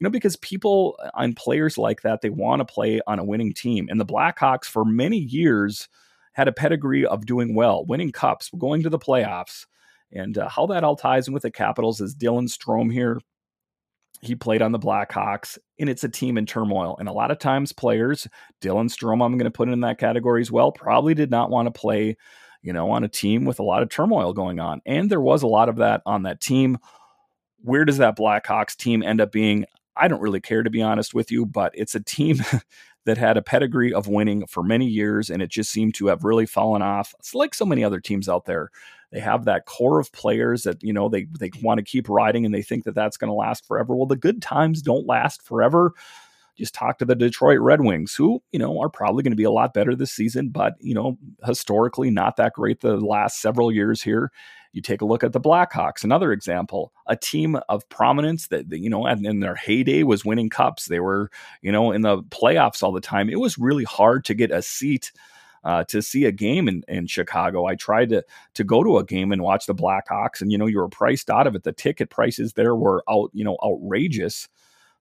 You 0.00 0.04
know, 0.04 0.10
because 0.10 0.34
people 0.36 0.98
uh, 1.14 1.28
players 1.36 1.78
like 1.78 2.02
that, 2.02 2.22
they 2.22 2.30
want 2.30 2.58
to 2.58 2.64
play 2.64 3.00
on 3.06 3.20
a 3.20 3.24
winning 3.24 3.52
team. 3.52 3.86
And 3.88 4.00
the 4.00 4.06
Blackhawks, 4.06 4.64
for 4.64 4.84
many 4.84 5.18
years, 5.18 5.88
had 6.32 6.48
a 6.48 6.52
pedigree 6.52 7.06
of 7.06 7.24
doing 7.24 7.54
well, 7.54 7.84
winning 7.84 8.10
cups, 8.10 8.50
going 8.58 8.82
to 8.82 8.90
the 8.90 8.98
playoffs. 8.98 9.66
And 10.10 10.36
uh, 10.36 10.48
how 10.48 10.66
that 10.66 10.82
all 10.82 10.96
ties 10.96 11.28
in 11.28 11.34
with 11.34 11.44
the 11.44 11.52
Capitals 11.52 12.00
is 12.00 12.16
Dylan 12.16 12.48
Strome 12.48 12.92
here 12.92 13.20
he 14.22 14.36
played 14.36 14.62
on 14.62 14.70
the 14.70 14.78
Blackhawks, 14.78 15.58
and 15.80 15.90
it's 15.90 16.04
a 16.04 16.08
team 16.08 16.38
in 16.38 16.46
turmoil. 16.46 16.96
And 16.98 17.08
a 17.08 17.12
lot 17.12 17.32
of 17.32 17.40
times, 17.40 17.72
players, 17.72 18.28
Dylan 18.60 18.88
Strome, 18.88 19.22
I'm 19.22 19.36
going 19.36 19.44
to 19.44 19.50
put 19.50 19.68
in 19.68 19.80
that 19.80 19.98
category 19.98 20.40
as 20.40 20.50
well, 20.50 20.70
probably 20.70 21.12
did 21.12 21.30
not 21.30 21.50
want 21.50 21.66
to 21.66 21.78
play, 21.78 22.16
you 22.62 22.72
know, 22.72 22.92
on 22.92 23.02
a 23.02 23.08
team 23.08 23.44
with 23.44 23.58
a 23.58 23.64
lot 23.64 23.82
of 23.82 23.90
turmoil 23.90 24.32
going 24.32 24.60
on. 24.60 24.80
And 24.86 25.10
there 25.10 25.20
was 25.20 25.42
a 25.42 25.48
lot 25.48 25.68
of 25.68 25.76
that 25.76 26.02
on 26.06 26.22
that 26.22 26.40
team. 26.40 26.78
Where 27.58 27.84
does 27.84 27.98
that 27.98 28.16
Blackhawks 28.16 28.76
team 28.76 29.02
end 29.02 29.20
up 29.20 29.32
being? 29.32 29.66
I 29.96 30.06
don't 30.06 30.22
really 30.22 30.40
care, 30.40 30.62
to 30.62 30.70
be 30.70 30.82
honest 30.82 31.14
with 31.14 31.32
you, 31.32 31.44
but 31.44 31.72
it's 31.74 31.96
a 31.96 32.00
team 32.00 32.38
that 33.04 33.18
had 33.18 33.36
a 33.36 33.42
pedigree 33.42 33.92
of 33.92 34.06
winning 34.06 34.46
for 34.46 34.62
many 34.62 34.86
years, 34.86 35.30
and 35.30 35.42
it 35.42 35.50
just 35.50 35.70
seemed 35.70 35.94
to 35.96 36.06
have 36.06 36.22
really 36.22 36.46
fallen 36.46 36.80
off. 36.80 37.12
It's 37.18 37.34
like 37.34 37.54
so 37.54 37.66
many 37.66 37.82
other 37.82 37.98
teams 37.98 38.28
out 38.28 38.44
there 38.44 38.70
they 39.12 39.20
have 39.20 39.44
that 39.44 39.66
core 39.66 40.00
of 40.00 40.10
players 40.12 40.62
that 40.62 40.82
you 40.82 40.92
know 40.92 41.08
they 41.08 41.26
they 41.38 41.50
want 41.62 41.78
to 41.78 41.84
keep 41.84 42.08
riding 42.08 42.44
and 42.44 42.54
they 42.54 42.62
think 42.62 42.84
that 42.84 42.94
that's 42.94 43.16
going 43.16 43.28
to 43.28 43.34
last 43.34 43.66
forever. 43.66 43.94
Well, 43.94 44.06
the 44.06 44.16
good 44.16 44.42
times 44.42 44.82
don't 44.82 45.06
last 45.06 45.42
forever. 45.42 45.92
Just 46.56 46.74
talk 46.74 46.98
to 46.98 47.04
the 47.04 47.14
Detroit 47.14 47.60
Red 47.60 47.82
Wings, 47.82 48.14
who 48.14 48.42
you 48.52 48.58
know 48.58 48.80
are 48.80 48.88
probably 48.88 49.22
going 49.22 49.32
to 49.32 49.36
be 49.36 49.44
a 49.44 49.50
lot 49.50 49.74
better 49.74 49.94
this 49.94 50.12
season, 50.12 50.48
but 50.48 50.74
you 50.80 50.94
know 50.94 51.18
historically 51.44 52.10
not 52.10 52.36
that 52.36 52.54
great 52.54 52.80
the 52.80 52.96
last 52.96 53.40
several 53.40 53.70
years 53.70 54.02
here. 54.02 54.32
You 54.72 54.80
take 54.80 55.02
a 55.02 55.04
look 55.04 55.22
at 55.22 55.32
the 55.32 55.40
Blackhawks, 55.40 56.02
another 56.02 56.32
example, 56.32 56.94
a 57.06 57.14
team 57.14 57.58
of 57.68 57.86
prominence 57.90 58.46
that, 58.48 58.72
you 58.72 58.88
know, 58.88 59.06
in 59.06 59.40
their 59.40 59.54
heyday 59.54 60.02
was 60.02 60.24
winning 60.24 60.48
cups. 60.48 60.86
They 60.86 60.98
were, 60.98 61.30
you 61.60 61.70
know, 61.70 61.92
in 61.92 62.00
the 62.00 62.22
playoffs 62.22 62.82
all 62.82 62.90
the 62.90 63.00
time. 63.02 63.28
It 63.28 63.38
was 63.38 63.58
really 63.58 63.84
hard 63.84 64.24
to 64.24 64.34
get 64.34 64.50
a 64.50 64.62
seat 64.62 65.12
uh, 65.64 65.84
to 65.84 66.02
see 66.02 66.24
a 66.24 66.32
game 66.32 66.68
in, 66.68 66.82
in 66.88 67.06
Chicago. 67.06 67.66
I 67.66 67.74
tried 67.74 68.10
to 68.10 68.24
to 68.54 68.64
go 68.64 68.82
to 68.82 68.98
a 68.98 69.04
game 69.04 69.32
and 69.32 69.42
watch 69.42 69.66
the 69.66 69.74
Blackhawks, 69.74 70.40
and 70.40 70.50
you 70.50 70.58
know 70.58 70.66
you 70.66 70.78
were 70.78 70.88
priced 70.88 71.30
out 71.30 71.46
of 71.46 71.54
it. 71.54 71.62
The 71.62 71.72
ticket 71.72 72.10
prices 72.10 72.54
there 72.54 72.74
were 72.74 73.02
out, 73.08 73.30
you 73.32 73.44
know, 73.44 73.56
outrageous. 73.64 74.48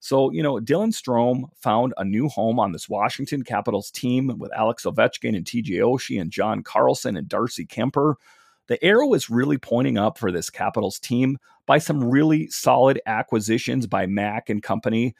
So, 0.03 0.31
you 0.31 0.41
know, 0.41 0.55
Dylan 0.55 0.91
Strome 0.91 1.43
found 1.55 1.93
a 1.95 2.03
new 2.03 2.27
home 2.27 2.59
on 2.59 2.71
this 2.71 2.89
Washington 2.89 3.43
Capitals 3.43 3.91
team 3.91 4.35
with 4.39 4.51
Alex 4.51 4.83
Ovechkin 4.83 5.35
and 5.35 5.45
TJ 5.45 5.73
Oshie 5.75 6.19
and 6.19 6.31
John 6.31 6.63
Carlson 6.63 7.15
and 7.15 7.29
Darcy 7.29 7.67
Kuemper. 7.67 8.15
The 8.65 8.83
arrow 8.83 9.13
is 9.13 9.29
really 9.29 9.59
pointing 9.59 9.99
up 9.99 10.17
for 10.17 10.31
this 10.31 10.49
Capitals 10.49 10.97
team 10.97 11.37
by 11.67 11.77
some 11.77 12.03
really 12.03 12.47
solid 12.47 12.99
acquisitions 13.05 13.85
by 13.85 14.07
Mac 14.07 14.49
and 14.49 14.63
company. 14.63 15.13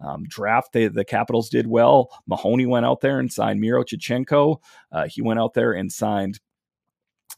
Um, 0.00 0.24
draft, 0.24 0.72
the, 0.72 0.88
the 0.88 1.04
Capitals 1.04 1.48
did 1.48 1.66
well. 1.66 2.10
Mahoney 2.26 2.66
went 2.66 2.86
out 2.86 3.00
there 3.00 3.20
and 3.20 3.32
signed 3.32 3.60
Miroshnichenko. 3.60 4.58
Uh, 4.92 5.06
he 5.08 5.22
went 5.22 5.40
out 5.40 5.54
there 5.54 5.72
and 5.72 5.90
signed 5.90 6.40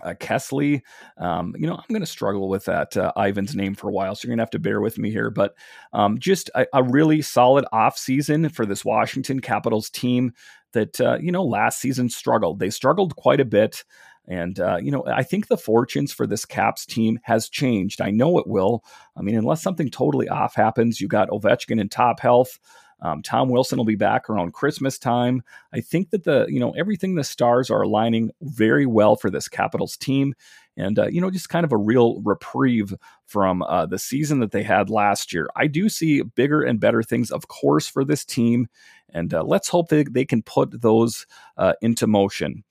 uh. 0.04 0.82
Um, 1.18 1.54
you 1.58 1.66
know, 1.66 1.74
I'm 1.74 1.88
going 1.88 2.00
to 2.00 2.06
struggle 2.06 2.48
with 2.48 2.64
that 2.66 2.96
uh, 2.96 3.12
Ivan's 3.16 3.54
name 3.54 3.74
for 3.74 3.88
a 3.88 3.92
while, 3.92 4.14
so 4.14 4.26
you're 4.26 4.30
going 4.30 4.38
to 4.38 4.42
have 4.42 4.50
to 4.50 4.58
bear 4.58 4.80
with 4.80 4.98
me 4.98 5.10
here. 5.10 5.30
But 5.30 5.54
um, 5.92 6.18
just 6.18 6.50
a, 6.54 6.66
a, 6.74 6.82
really 6.82 7.22
solid 7.22 7.64
offseason 7.72 8.52
for 8.52 8.66
this 8.66 8.84
Washington 8.84 9.40
Capitals 9.40 9.90
team 9.90 10.32
that, 10.72 11.00
uh, 11.00 11.18
you 11.20 11.32
know, 11.32 11.44
last 11.44 11.80
season 11.80 12.08
struggled. 12.10 12.58
They 12.58 12.70
struggled 12.70 13.16
quite 13.16 13.40
a 13.40 13.44
bit. 13.44 13.84
And, 14.28 14.58
uh, 14.58 14.78
you 14.82 14.90
know, 14.90 15.04
I 15.06 15.22
think 15.22 15.46
the 15.46 15.56
fortunes 15.56 16.12
for 16.12 16.26
this 16.26 16.44
Caps 16.44 16.84
team 16.84 17.20
has 17.22 17.48
changed. 17.48 18.00
I 18.00 18.10
know 18.10 18.38
it 18.38 18.46
will. 18.46 18.84
I 19.16 19.22
mean, 19.22 19.36
unless 19.36 19.62
something 19.62 19.90
totally 19.90 20.28
off 20.28 20.54
happens, 20.54 21.00
you 21.00 21.08
got 21.08 21.28
Ovechkin 21.28 21.80
in 21.80 21.88
top 21.88 22.20
health. 22.20 22.58
Um, 23.02 23.22
Tom 23.22 23.50
Wilson 23.50 23.76
will 23.76 23.84
be 23.84 23.94
back 23.94 24.28
around 24.30 24.54
Christmas 24.54 24.98
time. 24.98 25.42
I 25.72 25.80
think 25.80 26.10
that 26.10 26.24
the, 26.24 26.46
you 26.48 26.58
know, 26.58 26.72
everything 26.72 27.14
the 27.14 27.24
stars 27.24 27.70
are 27.70 27.82
aligning 27.82 28.30
very 28.40 28.86
well 28.86 29.16
for 29.16 29.30
this 29.30 29.48
Capitals 29.48 29.96
team. 29.96 30.34
And, 30.78 30.98
uh, 30.98 31.06
you 31.06 31.20
know, 31.20 31.30
just 31.30 31.48
kind 31.48 31.64
of 31.64 31.72
a 31.72 31.76
real 31.76 32.20
reprieve 32.22 32.94
from 33.26 33.62
uh, 33.62 33.86
the 33.86 33.98
season 33.98 34.40
that 34.40 34.50
they 34.50 34.62
had 34.62 34.90
last 34.90 35.32
year. 35.32 35.48
I 35.56 35.66
do 35.66 35.88
see 35.88 36.22
bigger 36.22 36.62
and 36.62 36.80
better 36.80 37.02
things, 37.02 37.30
of 37.30 37.48
course, 37.48 37.86
for 37.86 38.04
this 38.04 38.24
team. 38.24 38.68
And 39.10 39.32
uh, 39.32 39.42
let's 39.42 39.68
hope 39.68 39.88
that 39.90 40.12
they 40.12 40.24
can 40.24 40.42
put 40.42 40.80
those 40.82 41.26
uh, 41.56 41.74
into 41.80 42.06
motion. 42.06 42.64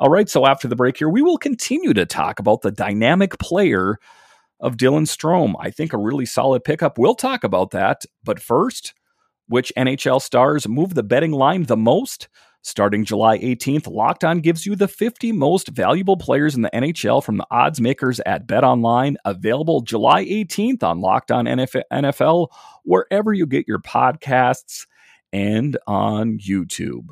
All 0.00 0.08
right, 0.08 0.30
so 0.30 0.46
after 0.46 0.66
the 0.66 0.76
break 0.76 0.96
here, 0.96 1.10
we 1.10 1.20
will 1.20 1.36
continue 1.36 1.92
to 1.92 2.06
talk 2.06 2.38
about 2.38 2.62
the 2.62 2.70
dynamic 2.70 3.38
player 3.38 3.98
of 4.58 4.78
Dylan 4.78 5.06
Strome. 5.06 5.54
I 5.60 5.70
think 5.70 5.92
a 5.92 5.98
really 5.98 6.24
solid 6.24 6.64
pickup. 6.64 6.96
We'll 6.96 7.14
talk 7.14 7.44
about 7.44 7.72
that. 7.72 8.06
But 8.24 8.40
first, 8.40 8.94
which 9.48 9.70
NHL 9.76 10.22
stars 10.22 10.66
move 10.66 10.94
the 10.94 11.02
betting 11.02 11.32
line 11.32 11.64
the 11.64 11.76
most? 11.76 12.30
Starting 12.62 13.04
July 13.04 13.36
18th, 13.40 13.88
Locked 13.88 14.24
On 14.24 14.40
gives 14.40 14.64
you 14.64 14.74
the 14.74 14.88
50 14.88 15.32
most 15.32 15.68
valuable 15.68 16.16
players 16.16 16.54
in 16.54 16.62
the 16.62 16.70
NHL 16.70 17.22
from 17.22 17.36
the 17.36 17.46
odds 17.50 17.78
makers 17.78 18.20
at 18.24 18.46
BetOnline, 18.46 19.16
available 19.26 19.82
July 19.82 20.24
18th 20.24 20.82
on 20.82 21.02
Locked 21.02 21.30
On 21.30 21.44
NFL, 21.44 22.48
wherever 22.84 23.34
you 23.34 23.46
get 23.46 23.68
your 23.68 23.80
podcasts 23.80 24.86
and 25.30 25.76
on 25.86 26.38
YouTube. 26.38 27.08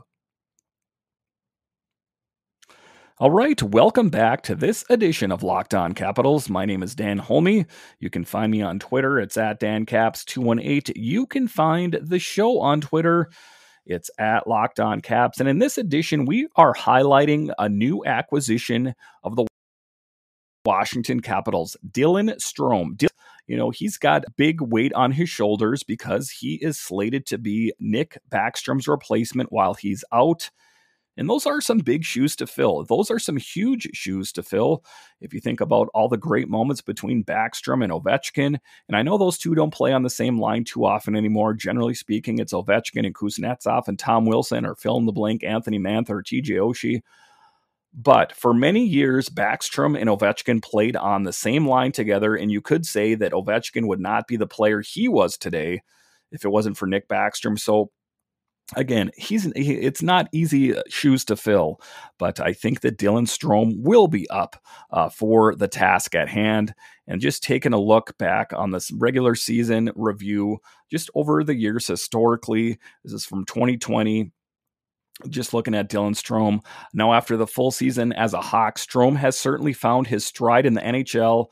All 3.20 3.32
right, 3.32 3.60
welcome 3.60 4.10
back 4.10 4.42
to 4.42 4.54
this 4.54 4.84
edition 4.90 5.32
of 5.32 5.42
Locked 5.42 5.74
On 5.74 5.92
Capitals. 5.92 6.48
My 6.48 6.64
name 6.64 6.84
is 6.84 6.94
Dan 6.94 7.18
Holme. 7.18 7.66
You 7.98 8.10
can 8.10 8.24
find 8.24 8.52
me 8.52 8.62
on 8.62 8.78
Twitter. 8.78 9.18
It's 9.18 9.36
at 9.36 9.58
DanCaps218. 9.58 10.92
You 10.94 11.26
can 11.26 11.48
find 11.48 11.98
the 12.00 12.20
show 12.20 12.60
on 12.60 12.80
Twitter. 12.80 13.28
It's 13.84 14.08
at 14.20 14.46
Locked 14.46 14.78
On 14.78 15.00
Caps. 15.00 15.40
And 15.40 15.48
in 15.48 15.58
this 15.58 15.78
edition, 15.78 16.26
we 16.26 16.46
are 16.54 16.72
highlighting 16.72 17.52
a 17.58 17.68
new 17.68 18.04
acquisition 18.04 18.94
of 19.24 19.34
the 19.34 19.48
Washington 20.64 21.18
Capitals, 21.18 21.76
Dylan 21.90 22.32
Strome. 22.36 23.04
You 23.48 23.56
know, 23.56 23.70
he's 23.70 23.98
got 23.98 24.36
big 24.36 24.60
weight 24.60 24.92
on 24.92 25.10
his 25.10 25.28
shoulders 25.28 25.82
because 25.82 26.30
he 26.30 26.54
is 26.62 26.78
slated 26.78 27.26
to 27.26 27.38
be 27.38 27.72
Nick 27.80 28.18
Backstrom's 28.30 28.86
replacement 28.86 29.50
while 29.50 29.74
he's 29.74 30.04
out. 30.12 30.50
And 31.18 31.28
those 31.28 31.46
are 31.46 31.60
some 31.60 31.78
big 31.78 32.04
shoes 32.04 32.36
to 32.36 32.46
fill. 32.46 32.84
Those 32.84 33.10
are 33.10 33.18
some 33.18 33.36
huge 33.36 33.88
shoes 33.92 34.30
to 34.32 34.42
fill. 34.42 34.84
If 35.20 35.34
you 35.34 35.40
think 35.40 35.60
about 35.60 35.88
all 35.92 36.08
the 36.08 36.16
great 36.16 36.48
moments 36.48 36.80
between 36.80 37.24
Backstrom 37.24 37.82
and 37.82 37.92
Ovechkin, 37.92 38.56
and 38.86 38.96
I 38.96 39.02
know 39.02 39.18
those 39.18 39.36
two 39.36 39.56
don't 39.56 39.74
play 39.74 39.92
on 39.92 40.04
the 40.04 40.10
same 40.10 40.40
line 40.40 40.62
too 40.62 40.86
often 40.86 41.16
anymore. 41.16 41.54
Generally 41.54 41.94
speaking, 41.94 42.38
it's 42.38 42.52
Ovechkin 42.52 43.04
and 43.04 43.14
Kuznetsov 43.14 43.88
and 43.88 43.98
Tom 43.98 44.26
Wilson 44.26 44.64
or 44.64 44.76
fill 44.76 44.96
in 44.96 45.06
the 45.06 45.12
blank 45.12 45.42
Anthony 45.42 45.80
Mantha 45.80 46.10
or 46.10 46.22
TJ 46.22 46.50
Oshie. 46.50 47.02
But 47.92 48.32
for 48.32 48.54
many 48.54 48.86
years, 48.86 49.28
Backstrom 49.28 49.98
and 49.98 50.08
Ovechkin 50.08 50.62
played 50.62 50.94
on 50.94 51.24
the 51.24 51.32
same 51.32 51.66
line 51.66 51.90
together, 51.90 52.36
and 52.36 52.48
you 52.52 52.60
could 52.60 52.86
say 52.86 53.16
that 53.16 53.32
Ovechkin 53.32 53.88
would 53.88 53.98
not 53.98 54.28
be 54.28 54.36
the 54.36 54.46
player 54.46 54.82
he 54.82 55.08
was 55.08 55.36
today 55.36 55.82
if 56.30 56.44
it 56.44 56.50
wasn't 56.50 56.76
for 56.76 56.86
Nick 56.86 57.08
Backstrom. 57.08 57.58
So 57.58 57.90
again, 58.76 59.10
he's 59.16 59.44
he, 59.54 59.74
it's 59.74 60.02
not 60.02 60.28
easy 60.32 60.76
uh, 60.76 60.82
shoes 60.88 61.24
to 61.26 61.36
fill, 61.36 61.80
but 62.18 62.40
I 62.40 62.52
think 62.52 62.80
that 62.80 62.98
Dylan 62.98 63.26
Strome 63.26 63.74
will 63.78 64.08
be 64.08 64.28
up 64.30 64.62
uh, 64.90 65.08
for 65.08 65.54
the 65.54 65.68
task 65.68 66.14
at 66.14 66.28
hand. 66.28 66.74
And 67.06 67.20
just 67.20 67.42
taking 67.42 67.72
a 67.72 67.80
look 67.80 68.18
back 68.18 68.52
on 68.52 68.70
this 68.70 68.92
regular 68.92 69.34
season 69.34 69.90
review, 69.94 70.58
just 70.90 71.08
over 71.14 71.42
the 71.42 71.54
years 71.54 71.86
historically, 71.86 72.78
this 73.02 73.14
is 73.14 73.24
from 73.24 73.46
2020 73.46 74.30
just 75.28 75.52
looking 75.52 75.74
at 75.74 75.90
Dylan 75.90 76.14
Strome. 76.14 76.60
Now, 76.94 77.12
after 77.12 77.36
the 77.36 77.46
full 77.46 77.72
season 77.72 78.12
as 78.12 78.34
a 78.34 78.40
Hawk, 78.40 78.78
Strome 78.78 79.16
has 79.16 79.36
certainly 79.36 79.72
found 79.72 80.06
his 80.06 80.24
stride 80.24 80.64
in 80.64 80.74
the 80.74 80.80
NHL 80.80 81.46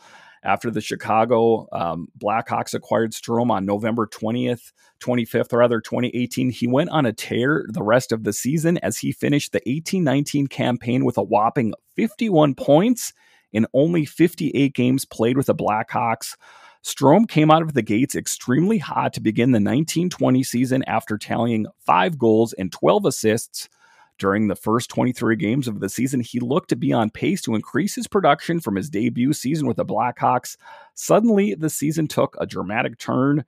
after 0.46 0.70
the 0.70 0.80
Chicago 0.80 1.66
um, 1.72 2.08
Blackhawks 2.18 2.72
acquired 2.72 3.12
Strome 3.12 3.50
on 3.50 3.66
November 3.66 4.06
20th, 4.06 4.72
25th, 5.00 5.52
or 5.52 5.58
rather 5.58 5.80
2018. 5.80 6.50
He 6.50 6.66
went 6.66 6.90
on 6.90 7.04
a 7.04 7.12
tear 7.12 7.66
the 7.68 7.82
rest 7.82 8.12
of 8.12 8.24
the 8.24 8.32
season 8.32 8.78
as 8.78 8.96
he 8.98 9.12
finished 9.12 9.52
the 9.52 9.68
18 9.68 10.04
19 10.04 10.46
campaign 10.46 11.04
with 11.04 11.18
a 11.18 11.22
whopping 11.22 11.74
51 11.96 12.54
points 12.54 13.12
in 13.52 13.66
only 13.74 14.04
58 14.04 14.72
games 14.72 15.04
played 15.04 15.36
with 15.36 15.46
the 15.46 15.54
Blackhawks. 15.54 16.36
Strome 16.84 17.28
came 17.28 17.50
out 17.50 17.62
of 17.62 17.74
the 17.74 17.82
gates 17.82 18.14
extremely 18.14 18.78
hot 18.78 19.12
to 19.14 19.20
begin 19.20 19.50
the 19.50 19.56
1920 19.56 20.44
season 20.44 20.84
after 20.84 21.18
tallying 21.18 21.66
five 21.80 22.16
goals 22.16 22.52
and 22.52 22.70
12 22.70 23.06
assists 23.06 23.68
during 24.18 24.48
the 24.48 24.56
first 24.56 24.90
23 24.90 25.36
games 25.36 25.68
of 25.68 25.80
the 25.80 25.88
season, 25.88 26.20
he 26.20 26.40
looked 26.40 26.70
to 26.70 26.76
be 26.76 26.92
on 26.92 27.10
pace 27.10 27.40
to 27.42 27.54
increase 27.54 27.94
his 27.94 28.06
production 28.06 28.60
from 28.60 28.76
his 28.76 28.90
debut 28.90 29.32
season 29.32 29.66
with 29.66 29.76
the 29.76 29.84
Blackhawks. 29.84 30.56
Suddenly, 30.94 31.54
the 31.54 31.70
season 31.70 32.08
took 32.08 32.36
a 32.40 32.46
dramatic 32.46 32.98
turn 32.98 33.44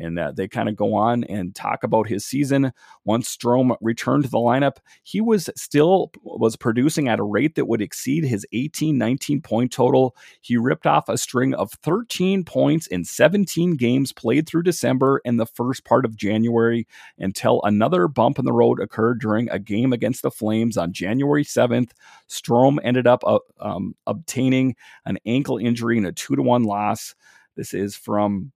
and 0.00 0.18
uh, 0.18 0.32
they 0.34 0.48
kind 0.48 0.68
of 0.68 0.76
go 0.76 0.94
on 0.94 1.24
and 1.24 1.54
talk 1.54 1.84
about 1.84 2.08
his 2.08 2.24
season. 2.24 2.72
Once 3.04 3.36
Strome 3.36 3.76
returned 3.80 4.24
to 4.24 4.30
the 4.30 4.38
lineup, 4.38 4.78
he 5.02 5.20
was 5.20 5.50
still 5.56 6.10
was 6.22 6.56
producing 6.56 7.08
at 7.08 7.20
a 7.20 7.24
rate 7.24 7.54
that 7.54 7.66
would 7.66 7.82
exceed 7.82 8.24
his 8.24 8.46
18 8.52 8.96
19 8.96 9.42
point 9.42 9.72
total. 9.72 10.16
He 10.40 10.56
ripped 10.56 10.86
off 10.86 11.08
a 11.08 11.18
string 11.18 11.54
of 11.54 11.72
13 11.72 12.44
points 12.44 12.86
in 12.86 13.04
17 13.04 13.76
games 13.76 14.12
played 14.12 14.48
through 14.48 14.62
December 14.62 15.20
and 15.24 15.38
the 15.38 15.46
first 15.46 15.84
part 15.84 16.04
of 16.04 16.16
January 16.16 16.86
until 17.18 17.60
another 17.64 18.08
bump 18.08 18.38
in 18.38 18.44
the 18.44 18.52
road 18.52 18.80
occurred 18.80 19.20
during 19.20 19.48
a 19.50 19.58
game 19.58 19.92
against 19.92 20.22
the 20.22 20.30
Flames 20.30 20.76
on 20.76 20.92
January 20.92 21.44
7th. 21.44 21.90
Strome 22.28 22.78
ended 22.82 23.06
up 23.06 23.22
uh, 23.26 23.38
um, 23.60 23.94
obtaining 24.06 24.74
an 25.04 25.18
ankle 25.26 25.58
injury 25.58 25.98
in 25.98 26.06
a 26.06 26.12
2 26.12 26.36
to 26.36 26.42
1 26.42 26.64
loss. 26.64 27.14
This 27.56 27.74
is 27.74 27.94
from 27.94 28.52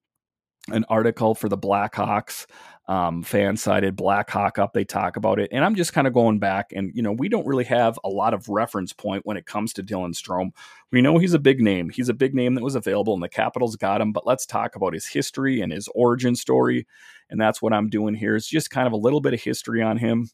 an 0.70 0.84
article 0.88 1.34
for 1.34 1.48
the 1.48 1.58
Blackhawks 1.58 2.46
um, 2.86 3.22
fan 3.22 3.56
sided 3.56 3.96
Blackhawk 3.96 4.58
up. 4.58 4.72
They 4.72 4.84
talk 4.84 5.16
about 5.16 5.38
it. 5.38 5.48
And 5.52 5.64
I'm 5.64 5.74
just 5.74 5.92
kind 5.92 6.06
of 6.06 6.12
going 6.12 6.38
back 6.38 6.72
and, 6.74 6.90
you 6.94 7.02
know, 7.02 7.12
we 7.12 7.28
don't 7.28 7.46
really 7.46 7.64
have 7.64 7.98
a 8.04 8.10
lot 8.10 8.34
of 8.34 8.48
reference 8.48 8.92
point 8.92 9.24
when 9.24 9.36
it 9.36 9.46
comes 9.46 9.72
to 9.74 9.82
Dylan 9.82 10.14
Strome. 10.14 10.50
We 10.90 11.00
know 11.00 11.18
he's 11.18 11.34
a 11.34 11.38
big 11.38 11.60
name. 11.60 11.88
He's 11.88 12.10
a 12.10 12.14
big 12.14 12.34
name 12.34 12.54
that 12.54 12.64
was 12.64 12.74
available 12.74 13.14
and 13.14 13.22
the 13.22 13.28
Capitals 13.28 13.76
got 13.76 14.00
him, 14.00 14.12
but 14.12 14.26
let's 14.26 14.44
talk 14.44 14.76
about 14.76 14.92
his 14.92 15.06
history 15.06 15.60
and 15.60 15.72
his 15.72 15.88
origin 15.94 16.36
story. 16.36 16.86
And 17.30 17.40
that's 17.40 17.62
what 17.62 17.72
I'm 17.72 17.88
doing 17.88 18.14
here 18.14 18.36
is 18.36 18.46
just 18.46 18.70
kind 18.70 18.86
of 18.86 18.92
a 18.92 18.98
little 18.98 19.20
bit 19.20 19.34
of 19.34 19.42
history 19.42 19.82
on 19.82 19.96
him. 19.96 20.28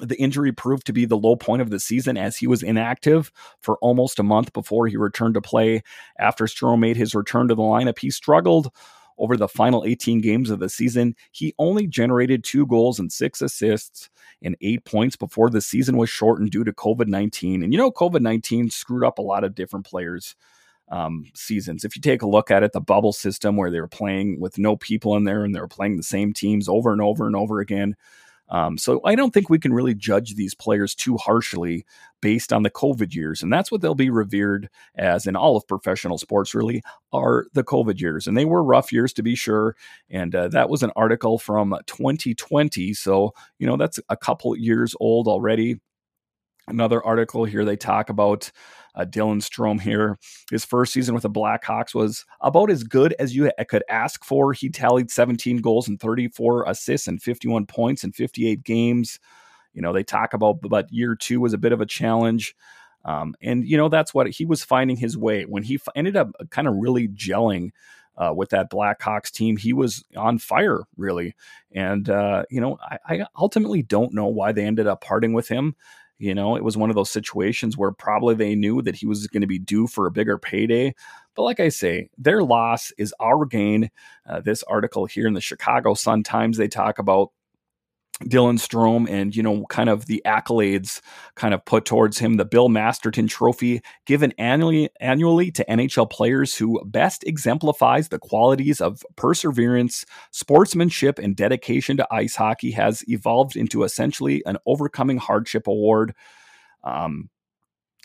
The 0.00 0.16
injury 0.16 0.52
proved 0.52 0.86
to 0.86 0.92
be 0.92 1.04
the 1.04 1.18
low 1.18 1.36
point 1.36 1.60
of 1.60 1.68
the 1.68 1.80
season 1.80 2.16
as 2.16 2.36
he 2.36 2.46
was 2.46 2.62
inactive 2.62 3.32
for 3.60 3.76
almost 3.78 4.18
a 4.18 4.22
month 4.22 4.52
before 4.52 4.86
he 4.86 4.96
returned 4.96 5.34
to 5.34 5.42
play. 5.42 5.82
After 6.18 6.44
Strome 6.46 6.78
made 6.78 6.96
his 6.96 7.14
return 7.14 7.48
to 7.48 7.54
the 7.54 7.62
lineup, 7.62 7.98
he 7.98 8.08
struggled 8.08 8.72
over 9.20 9.36
the 9.36 9.46
final 9.46 9.84
18 9.84 10.20
games 10.20 10.50
of 10.50 10.58
the 10.58 10.68
season, 10.68 11.14
he 11.30 11.54
only 11.58 11.86
generated 11.86 12.42
two 12.42 12.66
goals 12.66 12.98
and 12.98 13.12
six 13.12 13.40
assists 13.40 14.10
and 14.42 14.56
eight 14.62 14.84
points 14.84 15.14
before 15.14 15.50
the 15.50 15.60
season 15.60 15.96
was 15.96 16.10
shortened 16.10 16.50
due 16.50 16.64
to 16.64 16.72
COVID 16.72 17.06
19. 17.06 17.62
And 17.62 17.72
you 17.72 17.78
know, 17.78 17.92
COVID 17.92 18.22
19 18.22 18.70
screwed 18.70 19.04
up 19.04 19.18
a 19.18 19.22
lot 19.22 19.44
of 19.44 19.54
different 19.54 19.86
players. 19.86 20.34
Um, 20.92 21.26
seasons. 21.36 21.84
If 21.84 21.94
you 21.94 22.02
take 22.02 22.22
a 22.22 22.26
look 22.26 22.50
at 22.50 22.64
it, 22.64 22.72
the 22.72 22.80
bubble 22.80 23.12
system 23.12 23.56
where 23.56 23.70
they 23.70 23.80
were 23.80 23.86
playing 23.86 24.40
with 24.40 24.58
no 24.58 24.74
people 24.74 25.14
in 25.14 25.22
there 25.22 25.44
and 25.44 25.54
they 25.54 25.60
were 25.60 25.68
playing 25.68 25.96
the 25.96 26.02
same 26.02 26.32
teams 26.32 26.68
over 26.68 26.90
and 26.90 27.00
over 27.00 27.28
and 27.28 27.36
over 27.36 27.60
again, 27.60 27.94
um, 28.50 28.76
so 28.76 29.00
I 29.04 29.14
don't 29.14 29.32
think 29.32 29.48
we 29.48 29.58
can 29.58 29.72
really 29.72 29.94
judge 29.94 30.34
these 30.34 30.54
players 30.54 30.94
too 30.94 31.16
harshly 31.16 31.84
based 32.20 32.52
on 32.52 32.62
the 32.62 32.70
COVID 32.70 33.14
years. 33.14 33.42
And 33.42 33.52
that's 33.52 33.70
what 33.70 33.80
they'll 33.80 33.94
be 33.94 34.10
revered 34.10 34.68
as 34.94 35.26
in 35.26 35.36
all 35.36 35.56
of 35.56 35.66
professional 35.66 36.18
sports, 36.18 36.54
really, 36.54 36.82
are 37.12 37.46
the 37.54 37.64
COVID 37.64 38.00
years. 38.00 38.26
And 38.26 38.36
they 38.36 38.44
were 38.44 38.62
rough 38.62 38.92
years 38.92 39.12
to 39.14 39.22
be 39.22 39.34
sure. 39.34 39.76
And 40.10 40.34
uh, 40.34 40.48
that 40.48 40.68
was 40.68 40.82
an 40.82 40.92
article 40.96 41.38
from 41.38 41.74
2020. 41.86 42.92
So, 42.94 43.32
you 43.58 43.66
know, 43.66 43.76
that's 43.76 44.00
a 44.08 44.16
couple 44.16 44.56
years 44.56 44.94
old 45.00 45.28
already. 45.28 45.80
Another 46.66 47.04
article 47.04 47.44
here, 47.44 47.64
they 47.64 47.76
talk 47.76 48.10
about 48.10 48.50
uh, 48.94 49.04
Dylan 49.04 49.42
Strome 49.42 49.80
here. 49.80 50.18
His 50.50 50.64
first 50.64 50.92
season 50.92 51.14
with 51.14 51.22
the 51.22 51.30
Blackhawks 51.30 51.94
was 51.94 52.24
about 52.40 52.70
as 52.70 52.84
good 52.84 53.14
as 53.18 53.34
you 53.34 53.50
could 53.68 53.84
ask 53.88 54.24
for. 54.24 54.52
He 54.52 54.68
tallied 54.68 55.10
17 55.10 55.58
goals 55.58 55.88
and 55.88 56.00
34 56.00 56.64
assists 56.66 57.08
and 57.08 57.22
51 57.22 57.66
points 57.66 58.04
in 58.04 58.12
58 58.12 58.64
games. 58.64 59.18
You 59.72 59.82
know, 59.82 59.92
they 59.92 60.02
talk 60.02 60.34
about, 60.34 60.60
but 60.60 60.92
year 60.92 61.14
two 61.14 61.40
was 61.40 61.52
a 61.52 61.58
bit 61.58 61.72
of 61.72 61.80
a 61.80 61.86
challenge. 61.86 62.54
Um, 63.04 63.34
and, 63.40 63.66
you 63.66 63.76
know, 63.76 63.88
that's 63.88 64.12
what 64.12 64.28
he 64.28 64.44
was 64.44 64.64
finding 64.64 64.96
his 64.96 65.16
way 65.16 65.44
when 65.44 65.62
he 65.62 65.76
f- 65.76 65.88
ended 65.94 66.16
up 66.16 66.32
kind 66.50 66.68
of 66.68 66.74
really 66.76 67.08
gelling. 67.08 67.70
Uh, 68.16 68.34
with 68.34 68.50
that 68.50 68.70
Blackhawks 68.70 69.30
team. 69.30 69.56
He 69.56 69.72
was 69.72 70.04
on 70.14 70.38
fire, 70.38 70.82
really. 70.98 71.34
And, 71.72 72.10
uh, 72.10 72.42
you 72.50 72.60
know, 72.60 72.76
I, 72.82 72.98
I, 73.08 73.26
ultimately 73.34 73.82
don't 73.82 74.12
know 74.12 74.26
why 74.26 74.52
they 74.52 74.66
ended 74.66 74.86
up 74.86 75.00
parting 75.00 75.32
with 75.32 75.48
him. 75.48 75.74
You 76.20 76.34
know, 76.34 76.54
it 76.54 76.62
was 76.62 76.76
one 76.76 76.90
of 76.90 76.96
those 76.96 77.10
situations 77.10 77.78
where 77.78 77.92
probably 77.92 78.34
they 78.34 78.54
knew 78.54 78.82
that 78.82 78.94
he 78.94 79.06
was 79.06 79.26
going 79.26 79.40
to 79.40 79.46
be 79.46 79.58
due 79.58 79.86
for 79.86 80.06
a 80.06 80.10
bigger 80.10 80.36
payday. 80.36 80.94
But 81.34 81.44
like 81.44 81.60
I 81.60 81.70
say, 81.70 82.10
their 82.18 82.42
loss 82.42 82.92
is 82.98 83.14
our 83.20 83.46
gain. 83.46 83.90
Uh, 84.28 84.40
this 84.42 84.62
article 84.64 85.06
here 85.06 85.26
in 85.26 85.32
the 85.32 85.40
Chicago 85.40 85.94
Sun 85.94 86.24
Times, 86.24 86.58
they 86.58 86.68
talk 86.68 86.98
about 86.98 87.30
Dylan 88.24 88.58
Strome 88.58 89.08
and, 89.08 89.34
you 89.34 89.42
know, 89.42 89.64
kind 89.66 89.88
of 89.88 90.06
the 90.06 90.22
accolades 90.26 91.00
kind 91.36 91.54
of 91.54 91.64
put 91.64 91.84
towards 91.84 92.18
him. 92.18 92.36
The 92.36 92.44
Bill 92.44 92.68
Masterton 92.68 93.26
Trophy 93.26 93.80
given 94.04 94.32
annually 94.38 94.90
annually 95.00 95.50
to 95.52 95.64
NHL 95.64 96.10
players 96.10 96.54
who 96.54 96.82
best 96.84 97.24
exemplifies 97.24 98.08
the 98.08 98.18
qualities 98.18 98.80
of 98.80 99.02
perseverance, 99.16 100.04
sportsmanship, 100.32 101.18
and 101.18 101.34
dedication 101.34 101.96
to 101.96 102.06
ice 102.10 102.36
hockey 102.36 102.72
has 102.72 103.02
evolved 103.08 103.56
into 103.56 103.84
essentially 103.84 104.42
an 104.44 104.58
overcoming 104.66 105.16
hardship 105.16 105.66
award. 105.66 106.14
Um, 106.84 107.30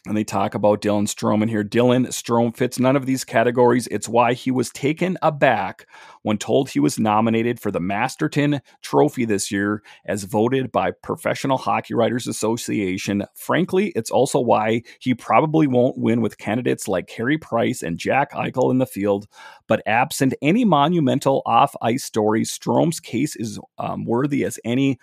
and 0.06 0.16
they 0.16 0.24
talk 0.24 0.54
about 0.54 0.82
Dylan 0.82 1.08
Strome 1.08 1.42
in 1.42 1.50
here. 1.50 1.64
Dylan 1.64 2.08
Strome 2.08 2.56
fits 2.56 2.80
none 2.80 2.96
of 2.96 3.06
these 3.06 3.24
categories. 3.24 3.88
It's 3.88 4.08
why 4.08 4.34
he 4.34 4.52
was 4.52 4.70
taken 4.70 5.18
aback 5.22 5.88
when 6.22 6.38
told 6.38 6.70
he 6.70 6.80
was 6.80 7.00
nominated 7.00 7.60
for 7.60 7.72
the 7.72 7.80
Masterton 7.80 8.62
Trophy 8.82 9.26
this 9.26 9.52
year 9.52 9.82
as 10.06 10.24
voted 10.24 10.72
by 10.72 10.92
Professional 10.92 11.58
Hockey 11.58 11.96
Writers 11.96 12.28
Association. 12.28 13.24
Frankly, 13.34 13.92
it's 13.96 14.12
also 14.12 14.40
why 14.40 14.84
he 15.00 15.16
probably 15.16 15.66
won't 15.66 15.98
win 15.98 16.22
with 16.22 16.38
candidates 16.38 16.88
like 16.88 17.08
Carey 17.08 17.38
Price 17.38 17.82
and 17.82 17.98
Jack 17.98 18.32
Eichel 18.34 18.72
in 18.72 18.78
the 18.78 18.86
field. 18.86 19.28
But 19.68 19.82
absent 19.88 20.36
any 20.42 20.66
monumental 20.66 21.42
off 21.46 21.76
ice 21.82 22.04
stories, 22.04 22.56
Strome's 22.56 23.00
case 23.00 23.36
is 23.36 23.60
um, 23.80 24.06
worthy 24.06 24.44
as 24.44 24.60
any 24.64 25.00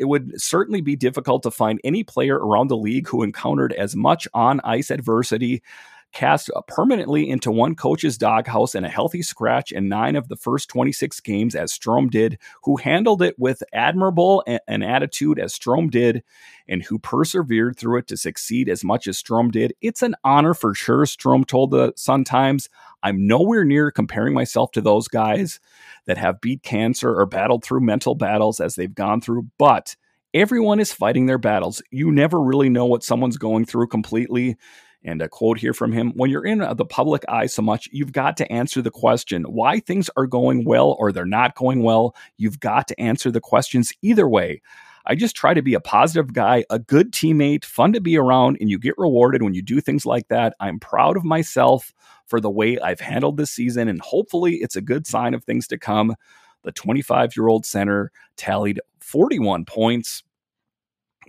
it 0.00 0.06
would 0.06 0.40
certainly 0.40 0.80
be 0.80 0.96
difficult 0.96 1.42
to 1.42 1.50
find 1.50 1.78
any 1.84 2.02
player 2.02 2.38
around 2.38 2.68
the 2.68 2.76
league 2.76 3.06
who 3.06 3.22
encountered 3.22 3.74
as 3.74 3.94
much 3.94 4.26
on 4.32 4.58
ice 4.64 4.90
adversity 4.90 5.62
cast 6.12 6.50
permanently 6.66 7.28
into 7.28 7.50
one 7.50 7.74
coach's 7.74 8.18
doghouse 8.18 8.74
in 8.74 8.84
a 8.84 8.88
healthy 8.88 9.22
scratch 9.22 9.72
in 9.72 9.88
nine 9.88 10.16
of 10.16 10.28
the 10.28 10.36
first 10.36 10.68
26 10.68 11.20
games, 11.20 11.54
as 11.54 11.72
Strome 11.72 12.10
did, 12.10 12.38
who 12.64 12.76
handled 12.76 13.22
it 13.22 13.38
with 13.38 13.62
admirable 13.72 14.44
an 14.66 14.82
attitude 14.82 15.38
as 15.38 15.56
Strome 15.56 15.90
did, 15.90 16.22
and 16.68 16.82
who 16.82 16.98
persevered 16.98 17.76
through 17.76 17.98
it 17.98 18.06
to 18.08 18.16
succeed 18.16 18.68
as 18.68 18.84
much 18.84 19.06
as 19.06 19.22
Strome 19.22 19.52
did. 19.52 19.74
It's 19.80 20.02
an 20.02 20.14
honor 20.24 20.54
for 20.54 20.74
sure, 20.74 21.04
Strome 21.04 21.46
told 21.46 21.70
the 21.70 21.92
Sun 21.96 22.24
Times. 22.24 22.68
I'm 23.02 23.26
nowhere 23.26 23.64
near 23.64 23.90
comparing 23.90 24.34
myself 24.34 24.72
to 24.72 24.80
those 24.80 25.08
guys 25.08 25.60
that 26.06 26.18
have 26.18 26.40
beat 26.40 26.62
cancer 26.62 27.14
or 27.18 27.26
battled 27.26 27.64
through 27.64 27.80
mental 27.80 28.14
battles 28.14 28.60
as 28.60 28.74
they've 28.74 28.94
gone 28.94 29.20
through, 29.20 29.46
but 29.58 29.96
everyone 30.34 30.80
is 30.80 30.92
fighting 30.92 31.26
their 31.26 31.38
battles. 31.38 31.82
You 31.90 32.12
never 32.12 32.40
really 32.40 32.68
know 32.68 32.86
what 32.86 33.04
someone's 33.04 33.38
going 33.38 33.64
through 33.64 33.88
completely. 33.88 34.56
And 35.02 35.22
a 35.22 35.28
quote 35.28 35.58
here 35.58 35.72
from 35.72 35.92
him 35.92 36.12
When 36.14 36.30
you're 36.30 36.44
in 36.44 36.60
uh, 36.60 36.74
the 36.74 36.84
public 36.84 37.24
eye 37.28 37.46
so 37.46 37.62
much, 37.62 37.88
you've 37.92 38.12
got 38.12 38.36
to 38.38 38.52
answer 38.52 38.82
the 38.82 38.90
question 38.90 39.44
why 39.44 39.80
things 39.80 40.10
are 40.16 40.26
going 40.26 40.64
well 40.64 40.96
or 40.98 41.12
they're 41.12 41.24
not 41.24 41.54
going 41.54 41.82
well. 41.82 42.14
You've 42.36 42.60
got 42.60 42.88
to 42.88 43.00
answer 43.00 43.30
the 43.30 43.40
questions 43.40 43.92
either 44.02 44.28
way. 44.28 44.60
I 45.06 45.14
just 45.14 45.34
try 45.34 45.54
to 45.54 45.62
be 45.62 45.74
a 45.74 45.80
positive 45.80 46.32
guy, 46.34 46.64
a 46.68 46.78
good 46.78 47.12
teammate, 47.12 47.64
fun 47.64 47.92
to 47.94 48.00
be 48.00 48.18
around, 48.18 48.58
and 48.60 48.70
you 48.70 48.78
get 48.78 48.98
rewarded 48.98 49.42
when 49.42 49.54
you 49.54 49.62
do 49.62 49.80
things 49.80 50.04
like 50.04 50.28
that. 50.28 50.54
I'm 50.60 50.78
proud 50.78 51.16
of 51.16 51.24
myself 51.24 51.94
for 52.26 52.40
the 52.40 52.50
way 52.50 52.78
I've 52.78 53.00
handled 53.00 53.36
this 53.36 53.50
season, 53.50 53.88
and 53.88 54.00
hopefully 54.02 54.56
it's 54.56 54.76
a 54.76 54.82
good 54.82 55.06
sign 55.06 55.32
of 55.32 55.42
things 55.42 55.66
to 55.68 55.78
come. 55.78 56.14
The 56.62 56.72
25 56.72 57.36
year 57.36 57.48
old 57.48 57.64
center 57.64 58.12
tallied 58.36 58.80
41 59.00 59.64
points 59.64 60.22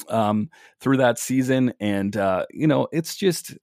um, 0.09 0.49
through 0.79 0.97
that 0.97 1.19
season. 1.19 1.73
And, 1.79 2.15
uh, 2.15 2.45
you 2.51 2.67
know, 2.67 2.87
it's 2.91 3.15
just 3.15 3.55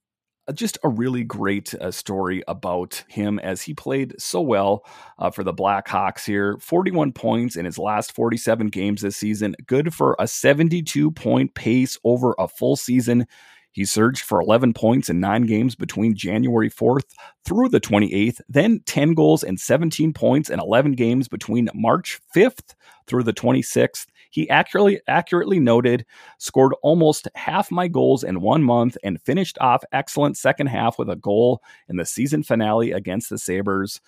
just 0.54 0.78
a 0.82 0.88
really 0.88 1.24
great 1.24 1.74
uh, 1.74 1.90
story 1.90 2.42
about 2.48 3.04
him 3.08 3.38
as 3.40 3.62
he 3.62 3.74
played 3.74 4.14
so 4.18 4.40
well 4.40 4.84
uh, 5.18 5.30
for 5.30 5.44
the 5.44 5.52
Blackhawks 5.52 6.24
here. 6.24 6.56
41 6.58 7.12
points 7.12 7.56
in 7.56 7.64
his 7.64 7.78
last 7.78 8.12
47 8.12 8.68
games 8.68 9.02
this 9.02 9.16
season, 9.16 9.54
good 9.66 9.94
for 9.94 10.16
a 10.18 10.26
72 10.26 11.10
point 11.12 11.54
pace 11.54 11.98
over 12.04 12.34
a 12.38 12.48
full 12.48 12.76
season. 12.76 13.26
He 13.72 13.84
surged 13.84 14.22
for 14.22 14.40
11 14.40 14.72
points 14.72 15.08
in 15.08 15.20
nine 15.20 15.42
games 15.42 15.76
between 15.76 16.16
January 16.16 16.70
4th 16.70 17.14
through 17.44 17.68
the 17.68 17.80
28th, 17.80 18.40
then 18.48 18.80
10 18.86 19.14
goals 19.14 19.44
and 19.44 19.60
17 19.60 20.12
points 20.14 20.50
in 20.50 20.58
11 20.58 20.92
games 20.92 21.28
between 21.28 21.68
March 21.74 22.18
5th 22.34 22.74
through 23.06 23.22
the 23.22 23.32
26th. 23.32 24.06
He 24.30 24.48
accurately 24.50 25.00
accurately 25.08 25.58
noted, 25.58 26.04
scored 26.38 26.74
almost 26.82 27.28
half 27.34 27.70
my 27.70 27.88
goals 27.88 28.24
in 28.24 28.40
one 28.40 28.62
month, 28.62 28.96
and 29.02 29.20
finished 29.22 29.58
off 29.60 29.82
excellent 29.92 30.36
second 30.36 30.68
half 30.68 30.98
with 30.98 31.08
a 31.08 31.16
goal 31.16 31.62
in 31.88 31.96
the 31.96 32.06
season 32.06 32.42
finale 32.42 32.92
against 32.92 33.30
the 33.30 33.38
Sabres. 33.38 34.00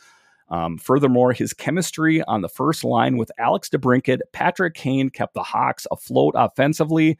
Um, 0.50 0.78
furthermore, 0.78 1.32
his 1.32 1.52
chemistry 1.52 2.22
on 2.24 2.42
the 2.42 2.48
first 2.48 2.82
line 2.82 3.16
with 3.16 3.30
Alex 3.38 3.68
DeBrincat, 3.68 4.20
Patrick 4.32 4.74
Kane 4.74 5.08
kept 5.08 5.34
the 5.34 5.42
Hawks 5.42 5.86
afloat 5.90 6.34
offensively. 6.36 7.18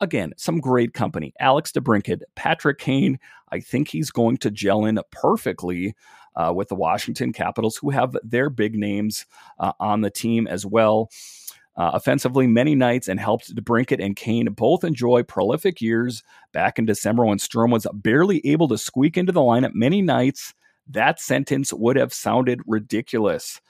Again, 0.00 0.32
some 0.36 0.60
great 0.60 0.94
company. 0.94 1.34
Alex 1.40 1.72
DeBrincat, 1.72 2.22
Patrick 2.36 2.78
Kane. 2.78 3.18
I 3.50 3.60
think 3.60 3.88
he's 3.88 4.10
going 4.10 4.38
to 4.38 4.50
gel 4.50 4.84
in 4.86 4.98
perfectly 5.10 5.94
uh, 6.36 6.52
with 6.54 6.68
the 6.68 6.76
Washington 6.76 7.32
Capitals, 7.32 7.76
who 7.76 7.90
have 7.90 8.16
their 8.22 8.48
big 8.48 8.76
names 8.76 9.26
uh, 9.58 9.72
on 9.80 10.00
the 10.00 10.10
team 10.10 10.46
as 10.46 10.64
well 10.64 11.10
uh, 11.76 11.92
offensively 11.94 12.46
many 12.46 12.74
nights 12.74 13.08
and 13.08 13.20
helped 13.20 13.54
DeBrincat 13.54 14.04
and 14.04 14.16
Kane 14.16 14.46
both 14.52 14.84
enjoy 14.84 15.22
prolific 15.22 15.80
years 15.80 16.22
back 16.52 16.78
in 16.78 16.86
December 16.86 17.24
when 17.24 17.38
Strome 17.38 17.72
was 17.72 17.86
barely 17.92 18.44
able 18.46 18.68
to 18.68 18.78
squeak 18.78 19.16
into 19.16 19.32
the 19.32 19.40
lineup 19.40 19.72
many 19.74 20.02
nights. 20.02 20.54
That 20.88 21.20
sentence 21.20 21.72
would 21.72 21.96
have 21.96 22.12
sounded 22.12 22.60
ridiculous. 22.66 23.60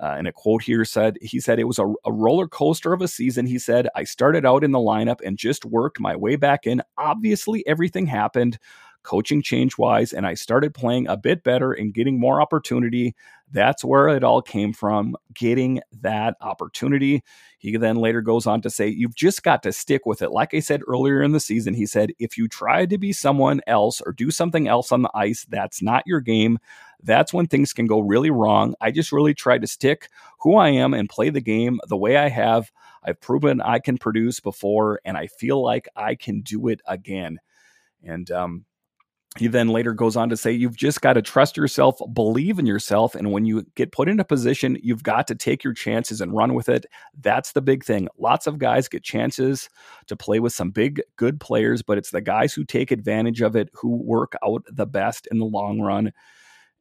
Uh, 0.00 0.14
and 0.16 0.28
a 0.28 0.32
quote 0.32 0.62
here 0.62 0.84
said, 0.84 1.16
he 1.20 1.40
said, 1.40 1.58
it 1.58 1.64
was 1.64 1.80
a, 1.80 1.92
a 2.04 2.12
roller 2.12 2.46
coaster 2.46 2.92
of 2.92 3.02
a 3.02 3.08
season. 3.08 3.46
He 3.46 3.58
said, 3.58 3.88
I 3.96 4.04
started 4.04 4.46
out 4.46 4.62
in 4.62 4.70
the 4.70 4.78
lineup 4.78 5.18
and 5.24 5.36
just 5.36 5.64
worked 5.64 5.98
my 5.98 6.14
way 6.14 6.36
back 6.36 6.66
in. 6.66 6.82
Obviously, 6.96 7.66
everything 7.66 8.06
happened 8.06 8.58
coaching 9.02 9.42
change 9.42 9.78
wise, 9.78 10.12
and 10.12 10.26
I 10.26 10.34
started 10.34 10.74
playing 10.74 11.08
a 11.08 11.16
bit 11.16 11.42
better 11.42 11.72
and 11.72 11.94
getting 11.94 12.20
more 12.20 12.42
opportunity. 12.42 13.14
That's 13.50 13.84
where 13.84 14.08
it 14.08 14.22
all 14.22 14.42
came 14.42 14.72
from, 14.72 15.16
getting 15.34 15.80
that 16.00 16.36
opportunity. 16.40 17.22
He 17.58 17.76
then 17.76 17.96
later 17.96 18.20
goes 18.20 18.46
on 18.46 18.60
to 18.62 18.70
say, 18.70 18.88
You've 18.88 19.14
just 19.14 19.42
got 19.42 19.62
to 19.62 19.72
stick 19.72 20.04
with 20.04 20.22
it. 20.22 20.30
Like 20.30 20.54
I 20.54 20.60
said 20.60 20.82
earlier 20.86 21.22
in 21.22 21.32
the 21.32 21.40
season, 21.40 21.74
he 21.74 21.86
said, 21.86 22.12
If 22.18 22.36
you 22.36 22.48
try 22.48 22.86
to 22.86 22.98
be 22.98 23.12
someone 23.12 23.60
else 23.66 24.00
or 24.04 24.12
do 24.12 24.30
something 24.30 24.68
else 24.68 24.92
on 24.92 25.02
the 25.02 25.10
ice, 25.14 25.46
that's 25.48 25.82
not 25.82 26.02
your 26.06 26.20
game. 26.20 26.58
That's 27.02 27.32
when 27.32 27.46
things 27.46 27.72
can 27.72 27.86
go 27.86 28.00
really 28.00 28.30
wrong. 28.30 28.74
I 28.80 28.90
just 28.90 29.12
really 29.12 29.34
tried 29.34 29.62
to 29.62 29.66
stick 29.68 30.08
who 30.40 30.56
I 30.56 30.70
am 30.70 30.94
and 30.94 31.08
play 31.08 31.30
the 31.30 31.40
game 31.40 31.80
the 31.88 31.96
way 31.96 32.16
I 32.16 32.28
have. 32.28 32.70
I've 33.02 33.20
proven 33.20 33.60
I 33.60 33.78
can 33.78 33.98
produce 33.98 34.40
before, 34.40 35.00
and 35.04 35.16
I 35.16 35.28
feel 35.28 35.62
like 35.62 35.88
I 35.96 36.14
can 36.14 36.40
do 36.40 36.68
it 36.68 36.80
again. 36.86 37.38
And 38.02 38.30
um, 38.30 38.64
he 39.36 39.46
then 39.46 39.68
later 39.68 39.92
goes 39.92 40.16
on 40.16 40.30
to 40.30 40.36
say, 40.36 40.52
You've 40.52 40.76
just 40.76 41.00
got 41.00 41.12
to 41.12 41.22
trust 41.22 41.56
yourself, 41.56 42.00
believe 42.12 42.58
in 42.58 42.66
yourself. 42.66 43.14
And 43.14 43.30
when 43.30 43.44
you 43.44 43.66
get 43.74 43.92
put 43.92 44.08
in 44.08 44.18
a 44.20 44.24
position, 44.24 44.78
you've 44.82 45.02
got 45.02 45.26
to 45.28 45.34
take 45.34 45.62
your 45.62 45.74
chances 45.74 46.20
and 46.20 46.34
run 46.34 46.54
with 46.54 46.68
it. 46.68 46.86
That's 47.20 47.52
the 47.52 47.60
big 47.60 47.84
thing. 47.84 48.08
Lots 48.18 48.46
of 48.46 48.58
guys 48.58 48.88
get 48.88 49.02
chances 49.02 49.68
to 50.06 50.16
play 50.16 50.40
with 50.40 50.54
some 50.54 50.70
big, 50.70 51.02
good 51.16 51.40
players, 51.40 51.82
but 51.82 51.98
it's 51.98 52.10
the 52.10 52.20
guys 52.20 52.54
who 52.54 52.64
take 52.64 52.90
advantage 52.90 53.42
of 53.42 53.54
it 53.54 53.68
who 53.74 53.96
work 53.96 54.32
out 54.42 54.64
the 54.70 54.86
best 54.86 55.28
in 55.30 55.38
the 55.38 55.44
long 55.44 55.80
run. 55.80 56.12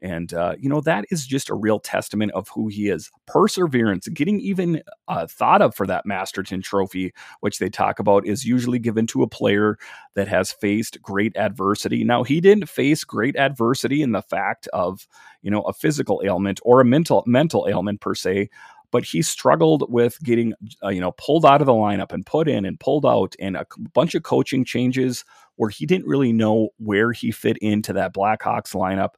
And, 0.01 0.33
uh, 0.33 0.55
you 0.59 0.69
know, 0.69 0.81
that 0.81 1.05
is 1.09 1.25
just 1.25 1.49
a 1.49 1.55
real 1.55 1.79
testament 1.79 2.31
of 2.33 2.47
who 2.49 2.67
he 2.67 2.89
is. 2.89 3.09
Perseverance, 3.25 4.07
getting 4.09 4.39
even 4.39 4.81
uh, 5.07 5.25
thought 5.25 5.61
of 5.61 5.73
for 5.73 5.87
that 5.87 6.05
Masterton 6.05 6.61
trophy, 6.61 7.13
which 7.39 7.57
they 7.57 7.69
talk 7.69 7.99
about, 7.99 8.27
is 8.27 8.45
usually 8.45 8.79
given 8.79 9.07
to 9.07 9.23
a 9.23 9.27
player 9.27 9.77
that 10.13 10.27
has 10.27 10.51
faced 10.51 11.01
great 11.01 11.35
adversity. 11.35 12.03
Now, 12.03 12.23
he 12.23 12.39
didn't 12.39 12.69
face 12.69 13.03
great 13.03 13.35
adversity 13.35 14.01
in 14.03 14.11
the 14.11 14.21
fact 14.21 14.67
of, 14.71 15.07
you 15.41 15.49
know, 15.49 15.63
a 15.63 15.73
physical 15.73 16.21
ailment 16.23 16.59
or 16.63 16.79
a 16.79 16.85
mental 16.85 17.23
mental 17.25 17.67
ailment 17.67 18.01
per 18.01 18.13
se, 18.13 18.49
but 18.91 19.03
he 19.03 19.21
struggled 19.21 19.91
with 19.91 20.21
getting 20.23 20.53
uh, 20.83 20.89
you 20.89 21.01
know 21.01 21.11
pulled 21.13 21.45
out 21.45 21.61
of 21.61 21.67
the 21.67 21.73
lineup 21.73 22.11
and 22.11 22.25
put 22.25 22.47
in 22.47 22.65
and 22.65 22.79
pulled 22.79 23.05
out 23.05 23.35
and 23.39 23.55
a 23.57 23.65
bunch 23.93 24.15
of 24.15 24.23
coaching 24.23 24.63
changes 24.63 25.25
where 25.55 25.69
he 25.69 25.85
didn't 25.85 26.07
really 26.07 26.31
know 26.31 26.69
where 26.77 27.11
he 27.11 27.31
fit 27.31 27.57
into 27.57 27.93
that 27.93 28.13
Blackhawks 28.13 28.73
lineup 28.73 29.15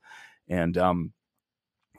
and 0.50 0.78
um, 0.78 1.14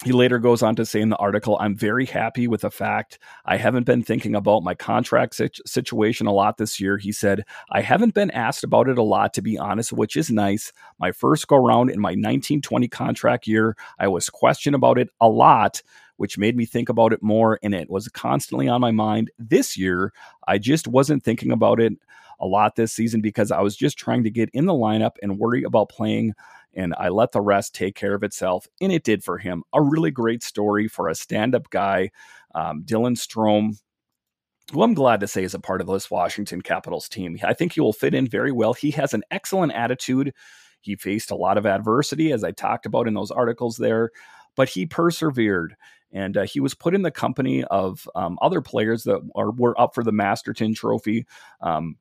he 0.02 0.12
later 0.12 0.38
goes 0.38 0.62
on 0.62 0.76
to 0.76 0.86
say 0.86 1.00
in 1.00 1.10
the 1.10 1.16
article, 1.16 1.58
I'm 1.60 1.76
very 1.76 2.06
happy 2.06 2.48
with 2.48 2.62
the 2.62 2.70
fact 2.70 3.18
I 3.44 3.58
haven't 3.58 3.84
been 3.84 4.02
thinking 4.02 4.34
about 4.34 4.62
my 4.62 4.74
contract 4.74 5.38
situation 5.66 6.26
a 6.26 6.32
lot 6.32 6.56
this 6.56 6.80
year. 6.80 6.96
He 6.96 7.12
said, 7.12 7.44
I 7.70 7.82
haven't 7.82 8.14
been 8.14 8.30
asked 8.30 8.64
about 8.64 8.88
it 8.88 8.96
a 8.96 9.02
lot, 9.02 9.34
to 9.34 9.42
be 9.42 9.58
honest, 9.58 9.92
which 9.92 10.16
is 10.16 10.30
nice. 10.30 10.72
My 10.98 11.12
first 11.12 11.48
go 11.48 11.56
round 11.56 11.90
in 11.90 12.00
my 12.00 12.10
1920 12.10 12.88
contract 12.88 13.46
year, 13.46 13.76
I 13.98 14.08
was 14.08 14.30
questioned 14.30 14.74
about 14.74 14.98
it 14.98 15.10
a 15.20 15.28
lot, 15.28 15.82
which 16.16 16.38
made 16.38 16.56
me 16.56 16.64
think 16.64 16.88
about 16.88 17.12
it 17.12 17.22
more, 17.22 17.58
and 17.62 17.74
it 17.74 17.90
was 17.90 18.08
constantly 18.08 18.68
on 18.68 18.80
my 18.80 18.92
mind. 18.92 19.30
This 19.38 19.76
year, 19.76 20.14
I 20.48 20.56
just 20.56 20.88
wasn't 20.88 21.22
thinking 21.24 21.52
about 21.52 21.78
it 21.78 21.92
a 22.40 22.46
lot 22.46 22.74
this 22.74 22.92
season 22.92 23.20
because 23.20 23.50
I 23.52 23.60
was 23.60 23.76
just 23.76 23.98
trying 23.98 24.24
to 24.24 24.30
get 24.30 24.48
in 24.54 24.64
the 24.64 24.72
lineup 24.72 25.16
and 25.22 25.38
worry 25.38 25.62
about 25.62 25.90
playing 25.90 26.32
and 26.74 26.94
I 26.98 27.08
let 27.08 27.32
the 27.32 27.40
rest 27.40 27.74
take 27.74 27.94
care 27.94 28.14
of 28.14 28.22
itself. 28.22 28.66
And 28.80 28.92
it 28.92 29.04
did 29.04 29.24
for 29.24 29.38
him. 29.38 29.62
A 29.72 29.82
really 29.82 30.10
great 30.10 30.42
story 30.42 30.88
for 30.88 31.08
a 31.08 31.14
stand 31.14 31.54
up 31.54 31.70
guy. 31.70 32.10
Um, 32.54 32.84
Dylan 32.84 33.16
Strome, 33.16 33.78
who 34.72 34.82
I'm 34.82 34.94
glad 34.94 35.20
to 35.20 35.26
say 35.26 35.42
is 35.42 35.54
a 35.54 35.60
part 35.60 35.80
of 35.80 35.86
this 35.86 36.10
Washington 36.10 36.62
Capitals 36.62 37.08
team. 37.08 37.38
I 37.42 37.54
think 37.54 37.72
he 37.72 37.80
will 37.80 37.92
fit 37.92 38.14
in 38.14 38.28
very 38.28 38.52
well. 38.52 38.72
He 38.72 38.92
has 38.92 39.14
an 39.14 39.22
excellent 39.30 39.72
attitude. 39.72 40.32
He 40.80 40.96
faced 40.96 41.30
a 41.30 41.36
lot 41.36 41.58
of 41.58 41.66
adversity, 41.66 42.32
as 42.32 42.44
I 42.44 42.52
talked 42.52 42.86
about 42.86 43.06
in 43.06 43.14
those 43.14 43.30
articles 43.30 43.76
there, 43.76 44.10
but 44.56 44.68
he 44.68 44.86
persevered. 44.86 45.76
And 46.12 46.36
uh, 46.36 46.42
he 46.42 46.58
was 46.58 46.74
put 46.74 46.94
in 46.94 47.02
the 47.02 47.10
company 47.10 47.62
of 47.64 48.08
um, 48.14 48.38
other 48.42 48.60
players 48.60 49.04
that 49.04 49.20
are, 49.36 49.50
were 49.52 49.80
up 49.80 49.94
for 49.94 50.02
the 50.02 50.12
Masterton 50.12 50.74
Trophy. 50.74 51.26
Um, 51.60 51.96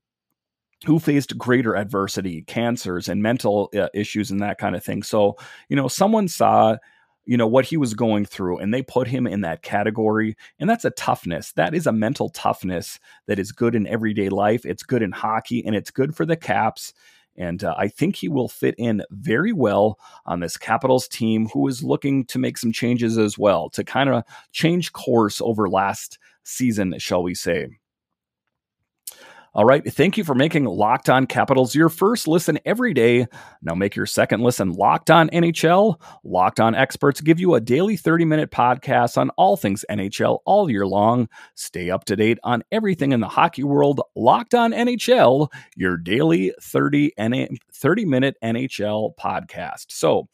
who 0.86 1.00
faced 1.00 1.38
greater 1.38 1.76
adversity, 1.76 2.44
cancers, 2.44 3.10
and 3.10 3.22
mental 3.22 3.70
uh, 3.76 3.88
issues 3.94 4.32
and 4.32 4.42
that 4.42 4.58
kind 4.58 4.76
of 4.76 4.84
thing. 4.84 5.04
So, 5.04 5.36
you 5.68 5.76
know, 5.76 5.88
someone 5.88 6.28
saw 6.28 6.78
you 7.26 7.38
know 7.38 7.46
what 7.46 7.66
he 7.66 7.78
was 7.78 7.94
going 7.94 8.26
through 8.26 8.58
and 8.58 8.74
they 8.74 8.82
put 8.82 9.08
him 9.08 9.28
in 9.28 9.42
that 9.42 9.62
category 9.62 10.36
and 10.58 10.68
that's 10.68 10.86
a 10.86 10.90
toughness 10.92 11.52
that 11.52 11.76
is 11.76 11.86
a 11.86 11.92
mental 11.92 12.30
toughness 12.30 12.98
that 13.28 13.38
is 13.38 13.52
good 13.52 13.76
in 13.76 13.86
everyday 13.86 14.30
life 14.30 14.66
it's 14.66 14.82
good 14.82 15.04
in 15.04 15.12
hockey 15.12 15.64
and 15.64 15.76
it's 15.76 15.92
good 15.92 16.16
for 16.16 16.26
the 16.26 16.38
caps 16.38 16.92
and 17.40 17.64
uh, 17.64 17.74
I 17.78 17.88
think 17.88 18.18
he 18.18 18.28
will 18.28 18.50
fit 18.50 18.76
in 18.78 19.02
very 19.12 19.54
well 19.54 19.98
on 20.26 20.42
this 20.42 20.58
Capitals 20.58 21.08
team, 21.08 21.48
who 21.48 21.68
is 21.68 21.82
looking 21.82 22.26
to 22.26 22.38
make 22.38 22.58
some 22.58 22.74
changes 22.74 23.18
as 23.18 23.38
well 23.38 23.70
to 23.72 23.84
kind 23.84 24.10
of 24.10 24.24
change 24.52 24.92
course 24.92 25.40
over 25.42 25.70
last 25.70 26.20
season, 26.44 26.96
shall 27.00 27.24
we 27.24 27.34
say. 27.34 27.80
All 29.60 29.66
right. 29.66 29.84
Thank 29.84 30.18
you 30.18 30.24
for 30.24 30.36
making 30.36 30.64
Locked 30.64 31.10
On 31.10 31.28
Capitals 31.28 31.76
your 31.76 31.90
first 31.90 32.30
listen 32.30 32.60
every 32.64 32.94
day. 32.94 33.28
Now 33.62 33.76
make 33.76 33.94
your 33.94 34.06
second 34.06 34.40
listen 34.40 34.72
Locked 34.72 35.12
On 35.12 35.30
NHL. 35.32 36.00
Locked 36.24 36.62
On 36.62 36.74
experts 36.74 37.20
give 37.20 37.42
you 37.42 37.56
a 37.56 37.60
daily 37.60 37.98
30 37.98 38.24
minute 38.24 38.52
podcast 38.52 39.18
on 39.18 39.32
all 39.32 39.58
things 39.58 39.84
NHL 39.92 40.40
all 40.46 40.70
year 40.70 40.88
long. 40.88 41.28
Stay 41.56 41.90
up 41.90 42.06
to 42.06 42.16
date 42.16 42.38
on 42.42 42.64
everything 42.72 43.12
in 43.12 43.20
the 43.20 43.28
hockey 43.28 43.66
world. 43.66 44.00
Locked 44.16 44.56
On 44.56 44.72
NHL, 44.72 45.50
your 45.76 45.98
daily 45.98 46.54
30, 46.62 47.12
30 47.74 48.06
minute 48.06 48.38
NHL 48.42 49.14
podcast. 49.18 49.88
So, 49.90 50.30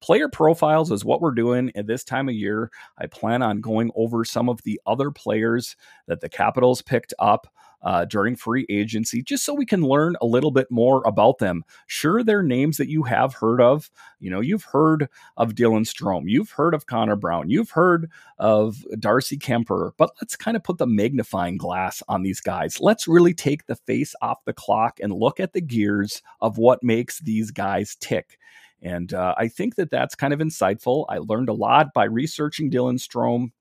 player 0.00 0.28
profiles 0.28 0.90
is 0.90 1.04
what 1.04 1.20
we're 1.20 1.30
doing 1.30 1.70
at 1.76 1.86
this 1.86 2.02
time 2.02 2.28
of 2.28 2.34
year. 2.34 2.72
I 2.98 3.06
plan 3.06 3.40
on 3.40 3.60
going 3.60 3.92
over 3.94 4.24
some 4.24 4.48
of 4.48 4.60
the 4.64 4.80
other 4.84 5.12
players 5.12 5.76
that 6.08 6.20
the 6.20 6.28
Capitals 6.28 6.82
picked 6.82 7.14
up 7.20 7.46
uh, 7.84 8.04
during 8.06 8.34
free 8.34 8.66
agency, 8.68 9.22
just 9.22 9.44
so 9.44 9.54
we 9.54 9.66
can 9.66 9.82
learn 9.82 10.16
a 10.20 10.26
little 10.26 10.50
bit 10.50 10.70
more 10.70 11.02
about 11.06 11.38
them. 11.38 11.64
Sure, 11.86 12.22
they're 12.22 12.42
names 12.42 12.78
that 12.78 12.88
you 12.88 13.04
have 13.04 13.34
heard 13.34 13.60
of. 13.60 13.90
You 14.18 14.30
know, 14.30 14.40
you've 14.40 14.64
heard 14.64 15.08
of 15.36 15.54
Dylan 15.54 15.86
Strome, 15.86 16.24
you've 16.26 16.50
heard 16.50 16.74
of 16.74 16.86
Connor 16.86 17.16
Brown, 17.16 17.50
you've 17.50 17.70
heard 17.70 18.10
of 18.38 18.84
Darcy 18.98 19.38
Kuemper, 19.38 19.92
but 19.96 20.10
let's 20.20 20.36
kind 20.36 20.56
of 20.56 20.64
put 20.64 20.78
the 20.78 20.86
magnifying 20.86 21.56
glass 21.56 22.02
on 22.08 22.22
these 22.22 22.40
guys. 22.40 22.80
Let's 22.80 23.06
really 23.06 23.34
take 23.34 23.66
the 23.66 23.76
face 23.76 24.14
off 24.22 24.44
the 24.44 24.52
clock 24.52 24.98
and 25.00 25.12
look 25.12 25.38
at 25.38 25.52
the 25.52 25.60
gears 25.60 26.22
of 26.40 26.58
what 26.58 26.82
makes 26.82 27.20
these 27.20 27.50
guys 27.50 27.96
tick. 28.00 28.38
And 28.82 29.14
uh, 29.14 29.34
I 29.38 29.48
think 29.48 29.76
that 29.76 29.90
that's 29.90 30.14
kind 30.14 30.34
of 30.34 30.40
insightful. 30.40 31.06
I 31.08 31.18
learned 31.18 31.48
a 31.48 31.54
lot 31.54 31.94
by 31.94 32.04
researching 32.04 32.70
Dylan 32.70 32.98
Strome 32.98 33.52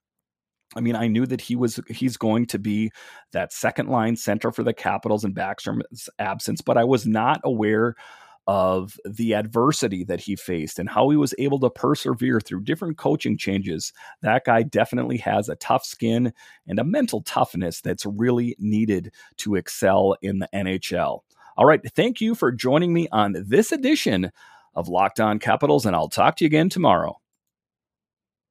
I 0.75 0.81
mean, 0.81 0.95
I 0.95 1.07
knew 1.07 1.25
that 1.25 1.41
he 1.41 1.55
was 1.55 1.79
he's 1.87 2.17
going 2.17 2.47
to 2.47 2.59
be 2.59 2.91
that 3.31 3.53
second 3.53 3.89
line 3.89 4.15
center 4.15 4.51
for 4.51 4.63
the 4.63 4.73
Capitals 4.73 5.23
in 5.23 5.33
Backstrom's 5.33 6.09
absence, 6.19 6.61
but 6.61 6.77
I 6.77 6.83
was 6.83 7.05
not 7.05 7.41
aware 7.43 7.95
of 8.45 8.97
the 9.05 9.33
adversity 9.33 10.03
that 10.03 10.19
he 10.19 10.35
faced 10.35 10.77
and 10.77 10.89
how 10.89 11.09
he 11.09 11.15
was 11.15 11.33
able 11.37 11.59
to 11.59 11.69
persevere 11.69 12.41
through 12.41 12.61
different 12.61 12.97
coaching 12.97 13.37
changes. 13.37 13.93
That 14.21 14.43
guy 14.45 14.63
definitely 14.63 15.17
has 15.17 15.47
a 15.47 15.55
tough 15.55 15.85
skin 15.85 16.33
and 16.67 16.79
a 16.79 16.83
mental 16.83 17.21
toughness 17.21 17.79
that's 17.79 18.05
really 18.05 18.55
needed 18.59 19.13
to 19.37 19.55
excel 19.55 20.17
in 20.21 20.39
the 20.39 20.49
NHL. 20.53 21.21
All 21.55 21.65
right, 21.65 21.81
thank 21.95 22.19
you 22.19 22.35
for 22.35 22.51
joining 22.51 22.93
me 22.93 23.07
on 23.11 23.35
this 23.47 23.71
edition 23.71 24.31
of 24.75 24.89
Locked 24.89 25.19
On 25.19 25.39
Capitals, 25.39 25.85
and 25.85 25.95
I'll 25.95 26.09
talk 26.09 26.35
to 26.37 26.43
you 26.43 26.47
again 26.47 26.67
tomorrow. 26.67 27.19